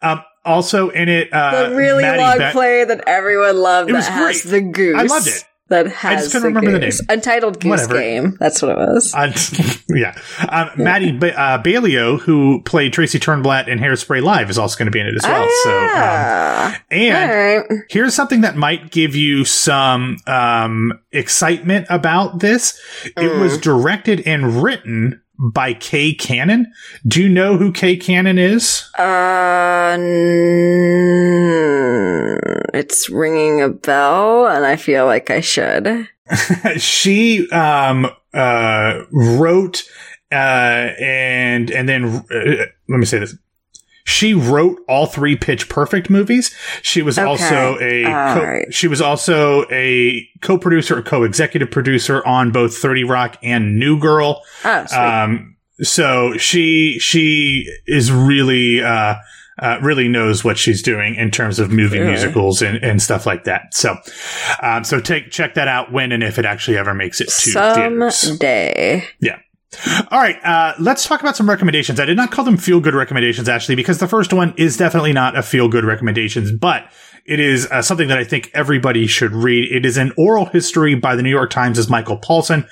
Um, 0.02 0.22
also 0.46 0.90
in 0.90 1.10
it, 1.10 1.32
uh, 1.34 1.70
the 1.70 1.76
really 1.76 2.04
Maddie 2.04 2.40
long 2.42 2.52
play 2.52 2.84
that 2.84 3.04
everyone 3.08 3.58
loved 3.58 3.90
It 3.90 3.94
that 3.94 4.24
was 4.28 4.42
great. 4.42 4.52
the 4.52 4.62
goose. 4.72 4.96
I 4.98 5.04
loved 5.04 5.28
it. 5.28 5.46
That 5.70 5.86
has 5.86 6.22
just 6.24 6.32
couldn't 6.34 6.54
the 6.56 6.60
remember 6.62 6.80
the 6.80 6.86
goose. 6.88 7.00
name. 7.00 7.16
Untitled 7.16 7.60
Goose 7.60 7.70
Whatever. 7.70 8.00
Game. 8.00 8.38
That's 8.40 8.60
what 8.64 8.72
it 8.72 8.78
was. 8.78 9.14
Uh, 9.16 9.32
yeah. 9.90 10.18
Um, 10.50 10.72
Maddie 10.84 11.12
ba- 11.16 11.40
uh, 11.40 11.62
Baillio, 11.62 12.20
who 12.20 12.64
played 12.64 12.92
Tracy 12.92 13.20
Turnblad 13.20 13.68
in 13.68 13.78
Hairspray 13.78 14.24
Live, 14.24 14.50
is 14.50 14.58
also 14.58 14.80
going 14.80 14.88
to 14.88 14.92
be 14.92 15.00
in 15.00 15.06
it 15.06 15.14
as 15.16 15.22
well. 15.22 15.48
So, 15.64 15.70
um, 15.70 15.90
Ah, 15.94 16.82
and 16.90 17.70
right. 17.70 17.80
here's 17.92 18.16
something 18.16 18.42
that 18.42 18.56
might 18.56 18.90
give 18.90 19.16
you 19.16 19.46
some 19.46 20.18
um, 20.26 20.92
excitement 21.12 21.86
about 21.92 22.40
this. 22.40 22.80
It 23.16 23.36
was 23.40 23.60
Mm. 23.60 23.62
directed 23.62 24.22
and 24.26 24.64
written 24.64 25.22
by 25.40 25.74
Kay 25.74 26.14
Cannon. 26.14 26.72
Do 27.08 27.24
you 27.24 27.30
know 27.30 27.58
who 27.58 27.72
Kay 27.72 27.98
Cannon 27.98 28.38
is? 28.38 28.84
Uh, 28.98 29.96
n- 29.98 30.10
it's 32.74 33.10
ringing 33.10 33.62
a 33.62 33.70
bell, 33.70 34.48
and 34.48 34.66
I 34.66 34.76
feel 34.76 35.06
like 35.06 35.32
I 35.32 35.40
should. 35.40 36.08
she 36.78 37.50
um, 37.50 38.08
uh, 38.34 39.02
wrote 39.12 39.84
uh, 40.32 40.94
and 41.00 41.72
and 41.72 41.90
then 41.90 42.06
uh, 42.06 42.66
let 42.88 43.00
me 43.00 43.06
say 43.06 43.20
this. 43.20 43.36
She 44.10 44.34
wrote 44.34 44.80
all 44.88 45.06
three 45.06 45.36
Pitch 45.36 45.70
Perfect 45.70 46.10
movies. 46.10 46.54
She 46.82 47.02
was 47.02 47.18
Okay. 47.20 47.28
also 47.28 47.78
a 47.80 48.04
co- 48.04 48.44
right. 48.44 48.74
she 48.74 48.88
was 48.88 49.02
also 49.02 49.66
a 49.72 50.28
co-producer 50.42 50.98
or 50.98 51.02
co-executive 51.04 51.70
producer 51.72 52.26
on 52.26 52.52
both 52.52 52.76
30 52.78 53.04
Rock 53.04 53.38
and 53.44 53.78
New 53.78 54.00
Girl. 54.00 54.42
Oh. 54.66 54.86
Um, 55.00 55.56
so 55.82 56.36
she 56.38 56.98
she 57.00 57.72
is 57.88 58.12
really 58.12 58.82
uh, 58.84 59.16
uh, 59.62 59.78
really 59.82 60.08
knows 60.08 60.44
what 60.44 60.58
she's 60.58 60.82
doing 60.82 61.16
in 61.16 61.30
terms 61.32 61.60
of 61.60 61.70
movie 61.72 62.00
Really? 62.00 62.12
musicals 62.12 62.62
and, 62.62 62.78
and 62.84 63.02
stuff 63.02 63.26
like 63.26 63.44
that. 63.44 63.74
So 63.74 63.96
um, 64.64 64.84
so 64.84 65.00
take 65.00 65.32
check 65.32 65.54
that 65.54 65.68
out 65.68 65.92
when 65.92 66.12
and 66.12 66.24
if 66.24 66.40
it 66.40 66.46
actually 66.46 66.78
ever 66.78 66.94
makes 66.94 67.22
it 67.22 67.30
to 67.30 67.52
theaters. 67.52 68.16
Someday. 68.16 69.06
All 70.12 70.20
right, 70.20 70.44
uh, 70.44 70.74
let's 70.80 71.08
talk 71.08 71.22
about 71.22 71.36
some 71.36 71.48
recommendations. 71.48 72.00
I 72.00 72.06
did 72.06 72.18
not 72.18 72.32
call 72.32 72.44
them 72.44 72.58
feel 72.58 72.80
good 72.80 72.96
recommendations, 72.96 73.48
actually, 73.48 73.76
because 73.76 74.00
the 74.00 74.08
first 74.08 74.34
one 74.34 74.54
is 74.58 74.78
definitely 74.78 75.14
not 75.14 75.38
a 75.38 75.44
feel 75.44 75.70
good 75.70 75.86
recommendations, 75.86 76.52
but 76.52 76.92
it 77.24 77.40
is 77.40 77.68
uh, 77.68 77.84
something 77.84 78.08
that 78.08 78.18
I 78.18 78.24
think 78.24 78.50
everybody 78.56 79.06
should 79.06 79.32
read. 79.32 79.72
It 79.72 79.86
is 79.86 79.98
an 79.98 80.12
oral 80.18 80.46
history 80.46 80.96
by 80.96 81.16
the 81.16 81.22
New 81.22 81.30
York 81.30 81.52
Times' 81.52 81.88
Michael 81.88 82.18
Paulson 82.18 82.68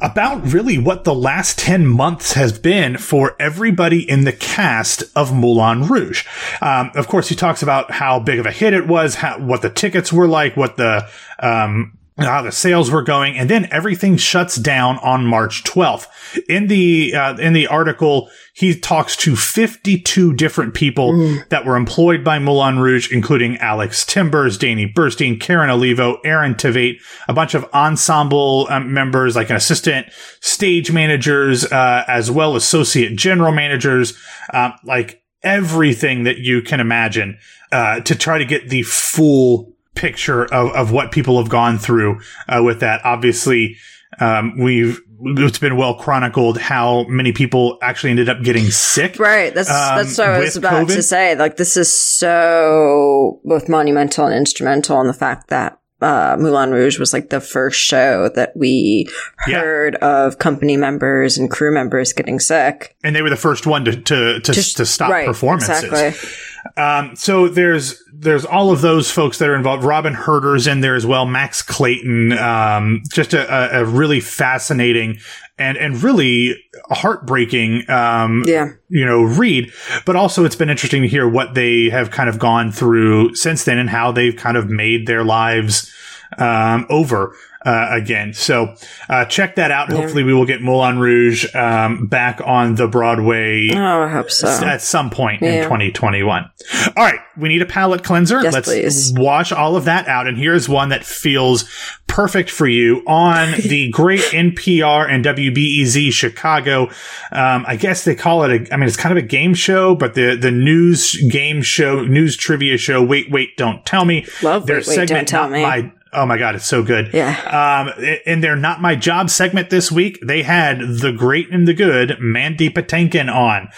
about 0.00 0.52
really 0.52 0.76
what 0.76 1.04
the 1.04 1.14
last 1.14 1.60
10 1.60 1.86
months 1.86 2.32
has 2.32 2.58
been 2.58 2.98
for 2.98 3.36
everybody 3.38 4.08
in 4.08 4.24
the 4.24 4.32
cast 4.32 5.04
of 5.14 5.32
Moulin 5.32 5.86
Rouge. 5.86 6.26
Um, 6.60 6.90
of 6.96 7.06
course, 7.06 7.28
he 7.28 7.36
talks 7.36 7.62
about 7.62 7.92
how 7.92 8.18
big 8.18 8.40
of 8.40 8.46
a 8.46 8.50
hit 8.50 8.74
it 8.74 8.88
was, 8.88 9.14
how, 9.14 9.38
what 9.38 9.62
the 9.62 9.70
tickets 9.70 10.12
were 10.12 10.26
like, 10.26 10.56
what 10.56 10.76
the, 10.76 11.08
um, 11.38 11.96
how 12.18 12.42
the 12.42 12.52
sales 12.52 12.90
were 12.90 13.02
going, 13.02 13.38
and 13.38 13.48
then 13.48 13.68
everything 13.70 14.16
shuts 14.16 14.56
down 14.56 14.98
on 14.98 15.26
March 15.26 15.64
12th. 15.64 16.06
In 16.48 16.66
the 16.66 17.14
uh, 17.14 17.36
in 17.38 17.52
the 17.54 17.66
article, 17.66 18.28
he 18.54 18.78
talks 18.78 19.16
to 19.16 19.34
52 19.34 20.34
different 20.34 20.74
people 20.74 21.38
that 21.48 21.64
were 21.64 21.76
employed 21.76 22.22
by 22.22 22.38
Moulin 22.38 22.78
Rouge, 22.78 23.10
including 23.10 23.56
Alex 23.58 24.04
Timbers, 24.04 24.58
Danny 24.58 24.86
Burstein, 24.86 25.40
Karen 25.40 25.70
Olivo, 25.70 26.20
Aaron 26.24 26.54
Tveit, 26.54 27.00
a 27.28 27.32
bunch 27.32 27.54
of 27.54 27.64
ensemble 27.72 28.66
um, 28.68 28.92
members, 28.92 29.34
like 29.34 29.48
an 29.48 29.56
assistant, 29.56 30.06
stage 30.40 30.92
managers, 30.92 31.64
uh, 31.64 32.04
as 32.08 32.30
well 32.30 32.56
associate 32.56 33.16
general 33.16 33.52
managers, 33.52 34.18
um, 34.52 34.74
like 34.84 35.22
everything 35.42 36.24
that 36.24 36.38
you 36.38 36.62
can 36.62 36.78
imagine 36.78 37.38
uh, 37.72 38.00
to 38.00 38.14
try 38.14 38.38
to 38.38 38.44
get 38.44 38.68
the 38.68 38.82
full 38.82 39.71
picture 39.94 40.44
of, 40.52 40.70
of 40.72 40.92
what 40.92 41.12
people 41.12 41.38
have 41.40 41.48
gone 41.50 41.78
through 41.78 42.20
uh, 42.48 42.62
with 42.62 42.80
that. 42.80 43.04
Obviously, 43.04 43.76
um, 44.20 44.58
we've 44.58 45.00
it's 45.24 45.58
been 45.58 45.76
well 45.76 45.94
chronicled 45.94 46.58
how 46.58 47.04
many 47.04 47.30
people 47.32 47.78
actually 47.80 48.10
ended 48.10 48.28
up 48.28 48.42
getting 48.42 48.64
sick. 48.70 49.18
Right. 49.20 49.54
That's 49.54 49.70
Um, 49.70 49.96
that's 49.98 50.18
what 50.18 50.28
I 50.28 50.38
was 50.40 50.56
about 50.56 50.86
COVID? 50.88 50.94
to 50.96 51.02
say. 51.02 51.36
Like 51.36 51.56
this 51.56 51.76
is 51.76 51.96
so 51.96 53.40
both 53.44 53.68
monumental 53.68 54.26
and 54.26 54.34
instrumental 54.34 55.00
in 55.00 55.06
the 55.06 55.12
fact 55.12 55.48
that 55.48 55.78
uh, 56.00 56.36
Moulin 56.36 56.72
Rouge 56.72 56.98
was 56.98 57.12
like 57.12 57.30
the 57.30 57.40
first 57.40 57.78
show 57.80 58.28
that 58.30 58.56
we 58.56 59.06
Yeah. 59.46 59.60
heard 59.60 59.94
of 59.96 60.38
company 60.40 60.76
members 60.76 61.38
and 61.38 61.48
crew 61.48 61.72
members 61.72 62.12
getting 62.12 62.40
sick. 62.40 62.96
And 63.04 63.14
they 63.14 63.22
were 63.22 63.30
the 63.30 63.36
first 63.36 63.66
one 63.66 63.84
to 63.84 63.94
to 63.96 64.40
to, 64.40 64.52
Just- 64.52 64.78
to 64.78 64.86
stop 64.86 65.10
right, 65.12 65.26
performances. 65.26 65.84
Exactly. 65.84 66.28
Um, 66.76 67.16
so 67.16 67.48
there's 67.48 68.02
there's 68.12 68.44
all 68.44 68.70
of 68.70 68.80
those 68.80 69.10
folks 69.10 69.38
that 69.38 69.48
are 69.48 69.54
involved. 69.54 69.84
Robyn 69.84 70.14
Hurder's 70.14 70.66
in 70.66 70.80
there 70.80 70.94
as 70.94 71.06
well. 71.06 71.26
Max 71.26 71.62
Clayton. 71.62 72.32
Um, 72.32 73.02
just 73.10 73.34
a, 73.34 73.80
a, 73.80 73.84
really 73.84 74.20
fascinating 74.20 75.18
and 75.58 75.76
and 75.76 76.02
really 76.02 76.56
heartbreaking. 76.90 77.88
Um, 77.90 78.44
Yeah. 78.46 78.70
you 78.88 79.04
know, 79.04 79.22
read. 79.22 79.72
But 80.04 80.16
also, 80.16 80.44
it's 80.44 80.56
been 80.56 80.70
interesting 80.70 81.02
to 81.02 81.08
hear 81.08 81.28
what 81.28 81.54
they 81.54 81.90
have 81.90 82.10
kind 82.10 82.28
of 82.28 82.38
gone 82.38 82.72
through 82.72 83.34
since 83.34 83.64
then 83.64 83.78
and 83.78 83.90
how 83.90 84.12
they've 84.12 84.36
kind 84.36 84.56
of 84.56 84.70
made 84.70 85.06
their 85.06 85.24
lives 85.24 85.92
um, 86.38 86.86
over 86.90 87.34
uh, 87.64 87.88
again. 87.92 88.34
So 88.34 88.74
uh, 89.08 89.24
check 89.26 89.54
that 89.56 89.70
out. 89.70 89.90
Hopefully, 89.90 90.24
we 90.24 90.34
will 90.34 90.46
get 90.46 90.60
Moulin 90.62 90.98
Rouge 90.98 91.54
um, 91.54 92.06
back 92.06 92.40
on 92.44 92.74
the 92.74 92.88
Broadway 92.88 93.68
Oh, 93.72 94.02
I 94.02 94.08
hope 94.08 94.30
so. 94.30 94.48
at 94.48 94.82
some 94.82 95.10
point 95.10 95.42
in 95.42 95.62
2021. 95.64 96.42
All 96.44 96.92
right, 96.96 97.20
we 97.36 97.48
need 97.48 97.62
a 97.62 97.66
palate 97.66 98.02
cleanser. 98.02 98.42
Yes, 98.42 98.52
Let's 98.52 98.68
please. 98.68 99.12
wash 99.16 99.52
all 99.52 99.76
of 99.76 99.84
that 99.84 100.08
out. 100.08 100.26
And 100.26 100.36
here's 100.36 100.68
one 100.68 100.88
that 100.88 101.04
feels 101.04 101.64
perfect 102.08 102.50
for 102.50 102.66
you 102.66 103.02
on 103.06 103.52
the 103.62 103.90
great 103.90 104.20
NPR 104.20 105.08
and 105.08 105.24
WBEZ 105.24 106.12
Chicago. 106.12 106.88
Um, 107.30 107.64
I 107.66 107.76
guess 107.76 108.04
they 108.04 108.14
call 108.16 108.42
it 108.44 108.50
a, 108.50 108.74
I 108.74 108.76
mean, 108.76 108.88
it's 108.88 108.96
kind 108.96 109.16
of 109.16 109.22
a 109.22 109.26
game 109.26 109.54
show, 109.54 109.94
but 109.94 110.14
the, 110.14 110.36
the 110.36 110.50
news 110.50 111.16
game 111.30 111.62
show, 111.62 112.04
news 112.04 112.36
trivia 112.36 112.76
show. 112.76 113.02
Wait, 113.02 113.30
wait, 113.30 113.56
don't 113.56 113.86
tell 113.86 114.04
me. 114.04 114.26
Love 114.42 114.66
Their 114.66 114.78
Wait, 114.78 114.88
Wait, 114.88 115.08
Don't 115.08 115.28
Tell 115.28 115.48
Me. 115.48 115.62
My, 115.62 115.92
Oh 116.14 116.26
my 116.26 116.36
God, 116.36 116.54
it's 116.54 116.66
so 116.66 116.82
good. 116.82 117.10
Yeah. 117.14 117.88
Um, 117.96 118.04
in 118.26 118.40
their 118.40 118.54
Not 118.54 118.82
My 118.82 118.94
Job 118.94 119.30
segment 119.30 119.70
this 119.70 119.90
week, 119.90 120.18
they 120.22 120.42
had 120.42 120.80
the 120.80 121.12
great 121.12 121.50
and 121.50 121.66
the 121.66 121.72
good 121.72 122.18
Mandy 122.20 122.68
Patinkin 122.68 123.34
on. 123.34 123.70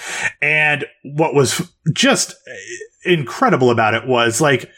And 0.43 0.85
what 1.05 1.35
was 1.35 1.71
just 1.93 2.35
incredible 3.05 3.71
about 3.71 3.95
it 3.95 4.07
was 4.07 4.41
like, 4.41 4.69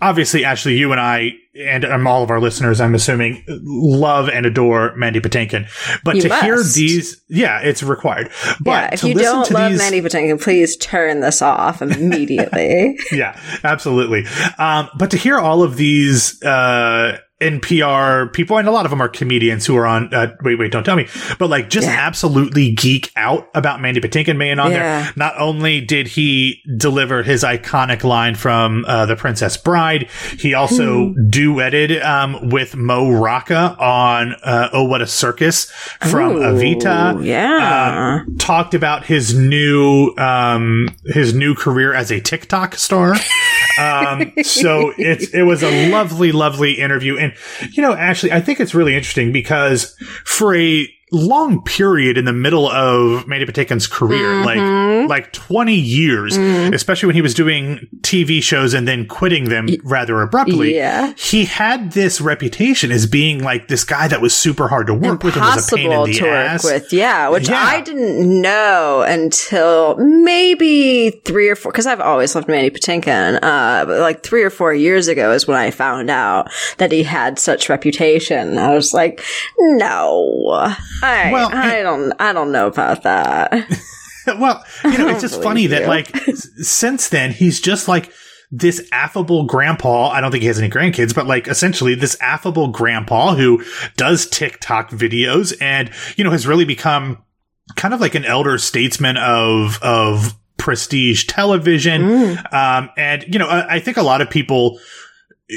obviously, 0.00 0.44
Ashley, 0.44 0.76
you 0.76 0.92
and 0.92 1.00
I, 1.00 1.32
and 1.54 1.84
um, 1.84 2.06
all 2.06 2.22
of 2.22 2.30
our 2.30 2.40
listeners, 2.40 2.80
I'm 2.80 2.94
assuming, 2.94 3.44
love 3.48 4.28
and 4.28 4.46
adore 4.46 4.94
Mandy 4.96 5.20
Patinkin. 5.20 5.68
But 6.04 6.16
You 6.16 6.22
to 6.22 6.40
hear 6.40 6.62
these, 6.62 7.22
yeah, 7.28 7.60
it's 7.60 7.82
required. 7.82 8.30
But 8.60 8.70
yeah, 8.70 8.90
if 8.92 9.04
you 9.04 9.14
don't 9.14 9.50
love 9.50 9.72
these, 9.72 9.78
Mandy 9.78 10.00
Patinkin, 10.00 10.42
please 10.42 10.76
turn 10.76 11.20
this 11.20 11.42
off 11.42 11.82
immediately. 11.82 12.98
yeah, 13.12 13.38
absolutely. 13.64 14.26
Um, 14.58 14.88
but 14.98 15.10
to 15.10 15.16
hear 15.16 15.38
all 15.38 15.62
of 15.62 15.76
these 15.76 16.42
uh, 16.42 17.18
NPR 17.40 18.32
people, 18.32 18.58
and 18.58 18.68
a 18.68 18.70
lot 18.70 18.84
of 18.84 18.90
them 18.90 19.00
are 19.00 19.08
comedians 19.08 19.66
who 19.66 19.76
are 19.76 19.86
on. 19.86 20.12
Uh, 20.12 20.34
wait, 20.42 20.58
wait, 20.58 20.70
don't 20.72 20.84
tell 20.84 20.96
me. 20.96 21.06
But 21.38 21.48
like, 21.50 21.70
just 21.70 21.86
Yeah. 21.86 21.96
absolutely 21.98 22.72
geek 22.72 23.10
out 23.16 23.48
about 23.54 23.80
Mandy 23.80 24.00
Patinkin 24.00 24.38
being 24.38 24.58
on 24.58 24.70
Yeah. 24.70 25.02
there. 25.02 25.12
Not 25.16 25.34
only 25.38 25.80
did 25.80 26.08
he 26.08 26.62
deliver 26.76 27.22
his 27.22 27.42
iconic 27.42 28.04
line 28.04 28.34
from 28.34 28.84
uh, 28.86 29.06
The 29.06 29.16
Princess 29.16 29.56
Bride, 29.56 30.08
he 30.38 30.54
also 30.54 31.08
Hmm. 31.08 31.28
duetted 31.30 32.04
um, 32.04 32.48
with 32.50 32.76
Mo 32.76 33.10
Rocca 33.10 33.76
on 33.78 34.34
uh, 34.44 34.68
"Oh 34.72 34.84
What 34.84 35.00
a 35.02 35.06
Circus" 35.06 35.70
from 36.08 36.36
Ooh, 36.36 36.40
Evita 36.40 37.24
Yeah. 37.24 38.22
um, 38.26 38.36
talked 38.38 38.74
about 38.74 39.04
his 39.06 39.34
new 39.34 40.14
um, 40.18 40.88
his 41.06 41.34
new 41.34 41.54
career 41.54 41.92
as 41.94 42.10
a 42.10 42.20
TikTok 42.20 42.74
star. 42.76 43.14
Um, 43.80 44.32
so 44.42 44.92
it's 44.98 45.28
it 45.34 45.42
was 45.42 45.62
a 45.62 45.90
lovely, 45.90 46.32
lovely 46.32 46.74
interview, 46.74 47.16
and 47.16 47.32
you 47.72 47.82
know, 47.82 47.94
actually, 47.94 48.32
I 48.32 48.40
think 48.40 48.60
it's 48.60 48.74
really 48.74 48.94
interesting 48.94 49.32
because 49.32 49.96
for 50.24 50.54
a 50.54 50.88
long 51.12 51.62
period 51.62 52.16
in 52.16 52.24
the 52.24 52.32
middle 52.32 52.68
of 52.68 53.26
Mandy 53.26 53.46
Patinkin's 53.46 53.86
career, 53.86 54.20
Mm-hmm. 54.30 55.08
like 55.08 55.08
like 55.08 55.32
twenty 55.32 55.74
years, 55.74 56.36
especially 56.36 57.06
when 57.08 57.16
he 57.16 57.22
was 57.22 57.34
doing 57.34 57.88
TV 58.02 58.42
shows 58.42 58.74
and 58.74 58.86
then 58.86 59.06
quitting 59.06 59.48
them 59.48 59.66
rather 59.84 60.20
abruptly. 60.22 60.74
Yeah. 60.76 61.12
he 61.16 61.44
had 61.46 61.92
this 61.92 62.20
reputation 62.20 62.92
as 62.92 63.06
being 63.06 63.42
like 63.42 63.68
this 63.68 63.82
guy 63.84 64.08
that 64.08 64.20
was 64.20 64.34
super 64.36 64.68
hard 64.68 64.86
to 64.86 64.94
work 64.94 65.22
with 65.24 65.34
and 65.36 65.44
was 65.44 65.72
a 65.72 65.76
pain 65.76 65.90
in 65.92 66.04
the 66.04 66.12
to 66.18 66.28
ass. 66.28 66.64
work 66.64 66.74
with, 66.74 66.92
yeah, 66.92 67.28
which 67.28 67.48
Yeah. 67.48 67.60
I 67.62 67.80
didn't 67.80 68.40
know 68.40 69.02
until 69.06 69.96
maybe 69.96 71.10
three 71.24 71.48
or 71.48 71.56
four, 71.56 71.72
because 71.72 71.86
I've 71.86 72.00
always 72.00 72.34
loved 72.34 72.48
Mandy 72.48 72.70
Patinkin. 72.70 73.36
Uh, 73.42 73.84
but 73.84 74.00
like 74.00 74.22
three 74.22 74.42
or 74.42 74.50
four 74.50 74.72
years 74.72 75.08
ago 75.08 75.32
is 75.32 75.46
when 75.46 75.56
I 75.56 75.70
found 75.70 76.10
out 76.10 76.50
that 76.78 76.92
he 76.92 77.02
had 77.02 77.38
such 77.38 77.68
reputation. 77.68 78.58
I 78.58 78.74
was 78.74 78.94
like, 78.94 79.22
no, 79.58 80.72
I, 81.02 81.30
Well, 81.32 81.50
I 81.52 81.82
don't, 81.82 82.12
I 82.20 82.32
don't 82.32 82.52
know 82.52 82.66
about 82.66 83.02
that. 83.02 83.52
well, 84.26 84.64
you 84.84 84.98
know, 84.98 85.08
it's 85.08 85.20
just 85.20 85.42
funny 85.42 85.66
that 85.68 85.86
like 85.86 86.14
since 86.36 87.08
then 87.08 87.32
he's 87.32 87.60
just 87.60 87.88
like 87.88 88.12
this 88.50 88.86
affable 88.92 89.44
grandpa. 89.44 90.08
I 90.08 90.20
don't 90.20 90.30
think 90.30 90.42
he 90.42 90.48
has 90.48 90.58
any 90.58 90.68
grandkids, 90.68 91.14
but 91.14 91.26
like 91.26 91.48
essentially 91.48 91.94
this 91.94 92.16
affable 92.20 92.68
grandpa 92.68 93.34
who 93.34 93.64
does 93.96 94.26
TikTok 94.28 94.90
videos 94.90 95.56
and 95.60 95.90
you 96.16 96.24
know 96.24 96.30
has 96.30 96.46
really 96.46 96.64
become 96.64 97.22
kind 97.76 97.94
of 97.94 98.00
like 98.00 98.14
an 98.14 98.24
elder 98.24 98.58
statesman 98.58 99.16
of 99.16 99.78
of 99.82 100.34
prestige 100.56 101.24
television. 101.26 102.02
Mm. 102.02 102.52
Um, 102.52 102.90
and 102.96 103.24
you 103.28 103.38
know, 103.38 103.48
I, 103.48 103.76
I 103.76 103.80
think 103.80 103.96
a 103.96 104.02
lot 104.02 104.20
of 104.20 104.30
people 104.30 104.78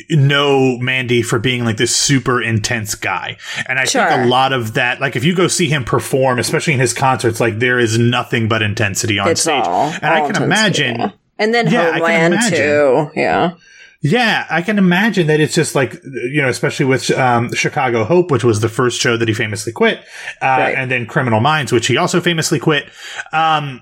know 0.10 0.78
Mandy 0.80 1.22
for 1.22 1.40
being 1.40 1.64
like 1.66 1.78
this 1.78 1.96
super 1.96 2.42
intense 2.42 2.96
guy. 2.96 3.38
And 3.68 3.80
I 3.80 3.86
think 3.86 4.10
a 4.10 4.26
lot 4.28 4.54
of 4.54 4.74
that, 4.76 5.00
like 5.02 5.16
if 5.16 5.24
you 5.24 5.36
go 5.36 5.48
see 5.48 5.68
him 5.68 5.84
perform, 5.84 6.40
especially 6.40 6.74
in 6.74 6.80
his 6.80 6.94
concerts, 6.94 7.40
like 7.40 7.60
there 7.60 7.80
is 7.80 7.98
nothing 7.98 8.48
but 8.48 8.62
intensity 8.62 9.20
on 9.20 9.28
It's 9.30 9.42
stage. 9.42 9.64
all, 9.66 9.90
and 9.90 10.06
I 10.06 10.30
can 10.32 10.42
imagine, 10.42 11.14
And 11.40 11.54
then 11.54 11.68
Yeah, 11.70 11.82
I 11.82 11.92
can 11.92 12.00
Homeland 12.00 12.34
imagine. 12.34 12.58
too. 12.58 13.10
Yeah. 13.16 13.54
yeah, 14.02 14.46
I 14.50 14.62
can 14.62 14.78
imagine 14.78 15.28
that 15.28 15.40
it's 15.40 15.56
just 15.56 15.76
like, 15.76 15.94
you 16.04 16.42
know, 16.42 16.50
especially 16.50 16.86
with 16.86 17.10
um, 17.12 17.52
Chicago 17.54 18.04
Hope, 18.04 18.32
which 18.32 18.44
was 18.44 18.60
the 18.62 18.70
first 18.70 19.00
show 19.02 19.18
that 19.18 19.28
he 19.28 19.34
famously 19.34 19.72
quit, 19.72 20.00
uh, 20.42 20.46
Right. 20.46 20.76
and 20.76 20.92
then 20.92 21.06
Criminal 21.06 21.40
Minds, 21.40 21.72
which 21.72 21.88
he 21.88 21.98
also 21.98 22.20
famously 22.22 22.60
quit. 22.60 22.86
Um, 23.32 23.82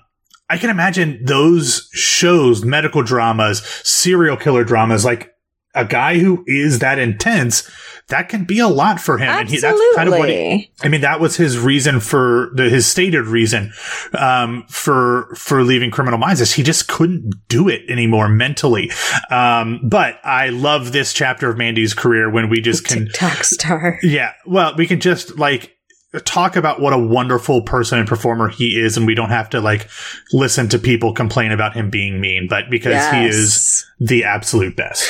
I 0.50 0.58
can 0.58 0.70
imagine 0.70 1.24
those 1.24 1.90
shows, 1.94 2.64
medical 2.66 3.04
dramas, 3.04 3.64
serial 3.84 4.36
killer 4.38 4.64
dramas, 4.66 5.06
like 5.06 5.31
a 5.74 5.86
guy 5.86 6.20
who 6.20 6.44
is 6.48 6.80
that 6.80 7.00
intense, 7.00 7.70
that 8.08 8.30
can 8.30 8.44
be 8.44 8.60
a 8.60 8.68
lot 8.68 9.00
for 9.00 9.18
him. 9.18 9.30
And 9.30 9.50
he, 9.50 9.58
that's 9.58 9.80
kind 9.96 10.10
of 10.10 10.18
what 10.18 10.30
he, 10.30 10.36
Absolutely. 10.36 10.72
I 10.84 10.88
mean, 10.90 11.02
that 11.02 11.20
was 11.20 11.38
his 11.38 11.58
reason 11.58 12.00
for 12.00 12.52
the, 12.56 12.70
his 12.70 12.86
stated 12.86 13.26
reason, 13.28 13.72
um, 14.14 14.66
for, 14.68 15.34
for 15.36 15.64
leaving 15.64 15.92
Criminal 15.92 16.20
Minds 16.20 16.42
is 16.42 16.54
he 16.54 16.64
just 16.64 16.88
couldn't 16.88 17.34
do 17.48 17.70
it 17.70 17.84
anymore 17.90 18.28
mentally. 18.28 18.92
Um, 19.30 19.80
but 19.84 20.20
I 20.24 20.50
love 20.50 20.92
this 20.92 21.14
chapter 21.14 21.50
of 21.50 21.58
Mandy's 21.58 21.94
career 21.94 22.30
when 22.30 22.50
we 22.50 22.60
just 22.62 22.86
can, 22.86 23.06
TikTok 23.06 23.44
star. 23.44 24.00
yeah, 24.04 24.34
well, 24.46 24.76
we 24.76 24.88
can 24.88 25.00
just 25.00 25.38
like 25.38 25.78
talk 26.20 26.58
about 26.58 26.82
what 26.82 26.92
a 26.92 26.98
wonderful 26.98 27.62
person 27.62 27.98
and 27.98 28.08
performer 28.08 28.50
he 28.50 28.80
is, 28.80 28.98
and 28.98 29.08
we 29.08 29.16
don't 29.16 29.30
have 29.30 29.50
to 29.50 29.62
like 29.62 29.88
listen 30.34 30.68
to 30.70 30.78
people 30.78 31.14
complain 31.14 31.52
about 31.52 31.74
him 31.74 31.90
being 31.90 32.20
mean, 32.20 32.48
but 32.50 32.70
because 32.70 33.10
he 33.14 33.26
is 33.26 33.86
the 34.00 34.26
absolute 34.26 34.76
best. 34.76 35.10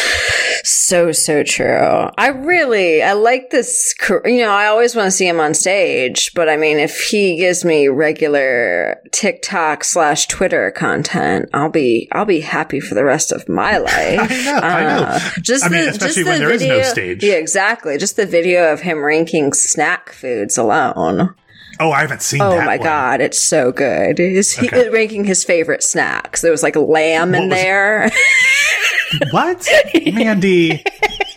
So, 0.63 1.11
so 1.11 1.43
true. 1.43 2.09
I 2.17 2.27
really, 2.27 3.01
I 3.01 3.13
like 3.13 3.49
this, 3.49 3.93
you 4.25 4.39
know, 4.41 4.51
I 4.51 4.67
always 4.67 4.95
want 4.95 5.07
to 5.07 5.11
see 5.11 5.27
him 5.27 5.39
on 5.39 5.53
stage, 5.53 6.33
but 6.33 6.49
I 6.49 6.57
mean, 6.57 6.77
if 6.77 6.99
he 7.09 7.37
gives 7.37 7.65
me 7.65 7.87
regular 7.87 9.01
TikTok 9.11 9.83
slash 9.83 10.27
Twitter 10.27 10.71
content, 10.71 11.49
I'll 11.53 11.69
be, 11.69 12.07
I'll 12.11 12.25
be 12.25 12.41
happy 12.41 12.79
for 12.79 12.95
the 12.95 13.03
rest 13.05 13.31
of 13.31 13.47
my 13.49 13.77
life. 13.77 13.91
I 14.31 14.43
know, 14.43 14.59
I 14.59 14.83
know. 14.83 15.03
Uh, 15.03 15.19
Just 15.41 15.65
I 15.65 15.69
mean, 15.69 15.89
especially 15.89 16.23
just 16.23 16.29
when 16.29 16.39
the 16.39 16.45
there 16.45 16.55
is 16.55 16.61
no 16.61 16.67
video, 16.67 16.83
stage. 16.83 17.23
Yeah, 17.23 17.33
exactly. 17.33 17.97
Just 17.97 18.15
the 18.15 18.25
video 18.25 18.71
of 18.71 18.81
him 18.81 19.03
ranking 19.03 19.53
snack 19.53 20.11
foods 20.11 20.57
alone. 20.57 21.35
Oh, 21.81 21.91
I 21.91 22.01
haven't 22.01 22.21
seen 22.21 22.41
Oh 22.41 22.57
my 22.63 22.77
one. 22.77 22.85
god, 22.85 23.21
it's 23.21 23.41
so 23.41 23.71
good. 23.71 24.19
Is 24.19 24.51
he 24.51 24.67
Okay. 24.67 24.89
ranking 24.89 25.23
his 25.23 25.43
favorite 25.43 25.81
snacks? 25.83 26.41
There 26.41 26.51
was 26.51 26.61
like 26.61 26.75
lamb 26.75 27.33
in 27.33 27.49
What 27.49 27.49
was 27.49 27.59
it? 27.59 27.63
there. 27.63 28.11
What? 29.31 29.67
Mandy. 30.13 30.83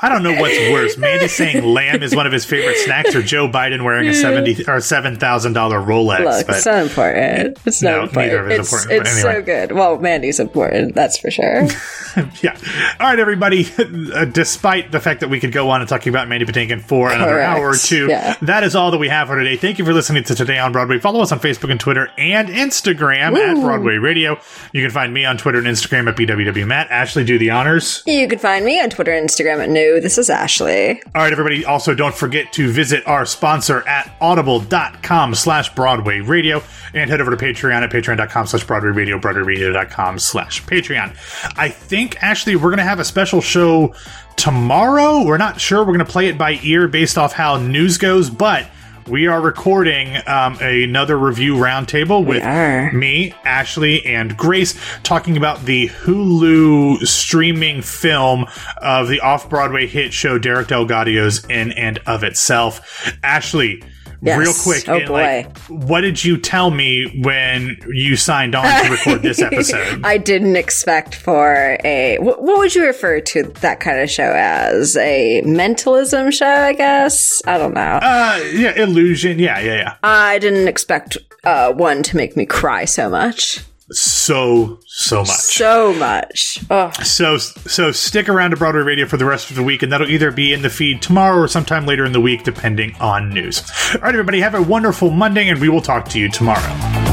I 0.00 0.08
don't 0.08 0.22
know 0.22 0.38
what's 0.40 0.58
worse. 0.70 0.96
Mandy 0.98 1.28
saying 1.28 1.64
lamb 1.64 2.02
is 2.02 2.14
one 2.14 2.26
of 2.26 2.32
his 2.32 2.44
favorite 2.44 2.76
snacks 2.78 3.14
or 3.14 3.22
Joe 3.22 3.48
Biden 3.48 3.82
wearing 3.84 4.08
a 4.08 4.14
seventy 4.14 4.56
or 4.68 4.80
seven 4.80 5.16
thousand 5.16 5.54
dollar 5.54 5.78
Rolex. 5.80 6.24
Look, 6.24 6.46
but 6.46 6.54
it's 6.56 6.64
so 6.64 6.74
important. 6.82 7.58
It's 7.64 7.78
so 7.78 7.86
No, 7.90 8.02
important. 8.02 8.14
neither 8.32 8.44
of 8.44 8.50
it's 8.50 8.72
important, 8.72 9.00
it's 9.00 9.16
anyway. 9.24 9.34
so 9.34 9.42
good. 9.42 9.72
Well, 9.72 9.98
Mandy's 9.98 10.38
important, 10.40 10.94
that's 10.94 11.18
for 11.18 11.30
sure. 11.30 11.62
yeah. 12.42 12.56
All 13.00 13.06
right, 13.08 13.18
everybody. 13.18 13.66
Uh, 14.16 14.24
despite 14.24 14.92
the 14.92 15.00
fact 15.00 15.20
that 15.20 15.28
we 15.28 15.40
could 15.40 15.52
go 15.52 15.68
on 15.70 15.80
and 15.80 15.88
talking 15.88 16.10
about 16.10 16.28
Mandy 16.28 16.44
Patinkin 16.46 16.80
for 16.80 17.10
another 17.10 17.32
Correct. 17.32 17.58
hour 17.58 17.70
or 17.70 17.76
two, 17.76 18.06
Yeah. 18.08 18.36
that 18.42 18.62
is 18.62 18.74
all 18.76 18.90
that 18.92 18.98
we 18.98 19.08
have 19.08 19.28
for 19.28 19.36
today. 19.38 19.56
Thank 19.56 19.78
you 19.78 19.84
for 19.84 19.92
listening 19.92 20.24
to 20.24 20.34
Today 20.34 20.58
on 20.58 20.72
Broadway. 20.72 20.98
Follow 20.98 21.20
us 21.20 21.32
on 21.32 21.40
Facebook 21.40 21.70
and 21.70 21.78
Twitter 21.80 22.08
and 22.16 22.48
Instagram 22.48 23.36
at 23.36 23.54
Broadway 23.60 23.96
Radio. 23.96 24.38
You 24.72 24.82
can 24.82 24.90
find 24.90 25.12
me 25.12 25.24
on 25.24 25.36
Twitter 25.38 25.58
and 25.58 25.66
Instagram 25.66 26.08
at 26.08 26.16
BWWMatt. 26.16 26.88
Ashley, 26.90 27.24
do 27.24 27.38
the 27.38 27.50
honors. 27.50 28.02
you 28.06 28.28
can 28.28 28.38
find 28.38 28.64
me 28.64 28.80
on 28.80 28.90
Twitter 28.90 29.12
and 29.12 29.28
Instagram 29.28 29.62
at 29.62 29.68
new. 29.70 29.85
This 30.00 30.18
is 30.18 30.28
Ashley. 30.28 31.00
All 31.14 31.22
right, 31.22 31.32
everybody. 31.32 31.64
Also, 31.64 31.94
don't 31.94 32.14
forget 32.14 32.52
to 32.54 32.70
visit 32.70 33.06
our 33.06 33.24
sponsor 33.24 33.86
at 33.88 34.14
audible.com 34.20 35.34
slash 35.34 35.74
Broadway 35.74 36.20
Radio 36.20 36.62
and 36.94 37.08
head 37.08 37.20
over 37.20 37.30
to 37.30 37.36
Patreon 37.36 37.82
at 37.82 37.90
patreon.com 37.90 38.46
slash 38.46 38.64
Broadway 38.64 38.90
Radio, 38.90 39.18
BroadwayRadio.com 39.18 40.18
slash 40.18 40.62
Patreon. 40.64 41.10
I 41.56 41.68
think, 41.68 42.22
Ashley, 42.22 42.56
we're 42.56 42.70
going 42.70 42.78
to 42.78 42.84
have 42.84 43.00
a 43.00 43.04
special 43.04 43.40
show 43.40 43.94
tomorrow. 44.36 45.24
We're 45.24 45.38
not 45.38 45.60
sure. 45.60 45.80
We're 45.80 45.94
going 45.94 45.98
to 46.00 46.04
play 46.04 46.28
it 46.28 46.36
by 46.36 46.58
ear 46.62 46.88
based 46.88 47.16
off 47.18 47.32
how 47.32 47.56
news 47.56 47.98
goes, 47.98 48.30
but 48.30 48.66
we 49.08 49.26
are 49.26 49.40
recording 49.40 50.16
um, 50.26 50.58
another 50.60 51.16
review 51.16 51.54
roundtable 51.54 52.24
with 52.24 52.42
me, 52.92 53.32
Ashley, 53.44 54.04
and 54.04 54.36
Grace 54.36 54.74
talking 55.02 55.36
about 55.36 55.64
the 55.64 55.88
Hulu 55.88 57.06
streaming 57.06 57.82
film 57.82 58.46
of 58.78 59.08
the 59.08 59.20
off 59.20 59.48
Broadway 59.48 59.86
hit 59.86 60.12
show 60.12 60.38
Derek 60.38 60.68
DelGaudio's 60.68 61.44
In 61.46 61.72
and 61.72 61.98
of 62.06 62.24
Itself. 62.24 63.16
Ashley, 63.22 63.82
Yes. 64.22 64.38
real 64.38 64.54
quick, 64.62 64.88
Oh, 64.88 64.98
and, 64.98 65.08
like, 65.10 65.58
what 65.68 66.00
did 66.00 66.24
you 66.24 66.36
tell 66.38 66.70
me 66.70 67.20
when 67.22 67.76
you 67.88 68.16
signed 68.16 68.54
on 68.54 68.64
to 68.84 68.90
record 68.90 69.22
this 69.22 69.40
episode? 69.42 70.00
I 70.04 70.18
didn't 70.18 70.56
expect 70.56 71.14
for 71.14 71.76
a. 71.84 72.18
What, 72.18 72.42
what 72.42 72.58
would 72.58 72.74
you 72.74 72.84
refer 72.86 73.20
to 73.20 73.42
that 73.60 73.80
kind 73.80 74.00
of 74.00 74.10
show 74.10 74.32
as? 74.34 74.96
A 74.96 75.42
mentalism 75.42 76.30
show, 76.30 76.46
I 76.46 76.72
guess? 76.72 77.42
I 77.46 77.58
don't 77.58 77.74
know. 77.74 77.98
uh, 78.02 78.40
yeah, 78.52 78.72
illusion. 78.74 79.38
Yeah, 79.38 79.58
yeah, 79.60 79.74
yeah. 79.76 79.94
I 80.02 80.38
didn't 80.38 80.68
expect 80.68 81.16
uh, 81.44 81.72
one 81.72 82.02
to 82.04 82.16
make 82.16 82.36
me 82.36 82.46
cry 82.46 82.84
so 82.86 83.08
much. 83.10 83.60
So, 83.90 84.80
so 84.86 85.20
much. 85.20 85.28
So 85.28 85.92
much. 85.94 86.58
Oh, 86.70 86.90
So 87.04 87.38
so 87.38 87.92
stick 87.92 88.28
around 88.28 88.50
to 88.50 88.56
Broadway 88.56 88.82
Radio 88.82 89.06
for 89.06 89.16
the 89.16 89.24
rest 89.24 89.50
of 89.50 89.56
the 89.56 89.62
week, 89.62 89.82
and 89.82 89.92
that'll 89.92 90.10
either 90.10 90.32
be 90.32 90.52
in 90.52 90.62
the 90.62 90.70
feed 90.70 91.00
tomorrow 91.02 91.38
or 91.38 91.48
sometime 91.48 91.86
later 91.86 92.04
in 92.04 92.12
the 92.12 92.20
week, 92.20 92.42
depending 92.42 92.96
on 92.96 93.30
news. 93.30 93.62
All 93.94 94.00
right, 94.00 94.14
everybody, 94.14 94.40
have 94.40 94.54
a 94.54 94.62
wonderful 94.62 95.10
Monday, 95.10 95.48
and 95.48 95.60
we 95.60 95.68
will 95.68 95.82
talk 95.82 96.08
to 96.08 96.18
you 96.18 96.28
tomorrow. 96.28 97.05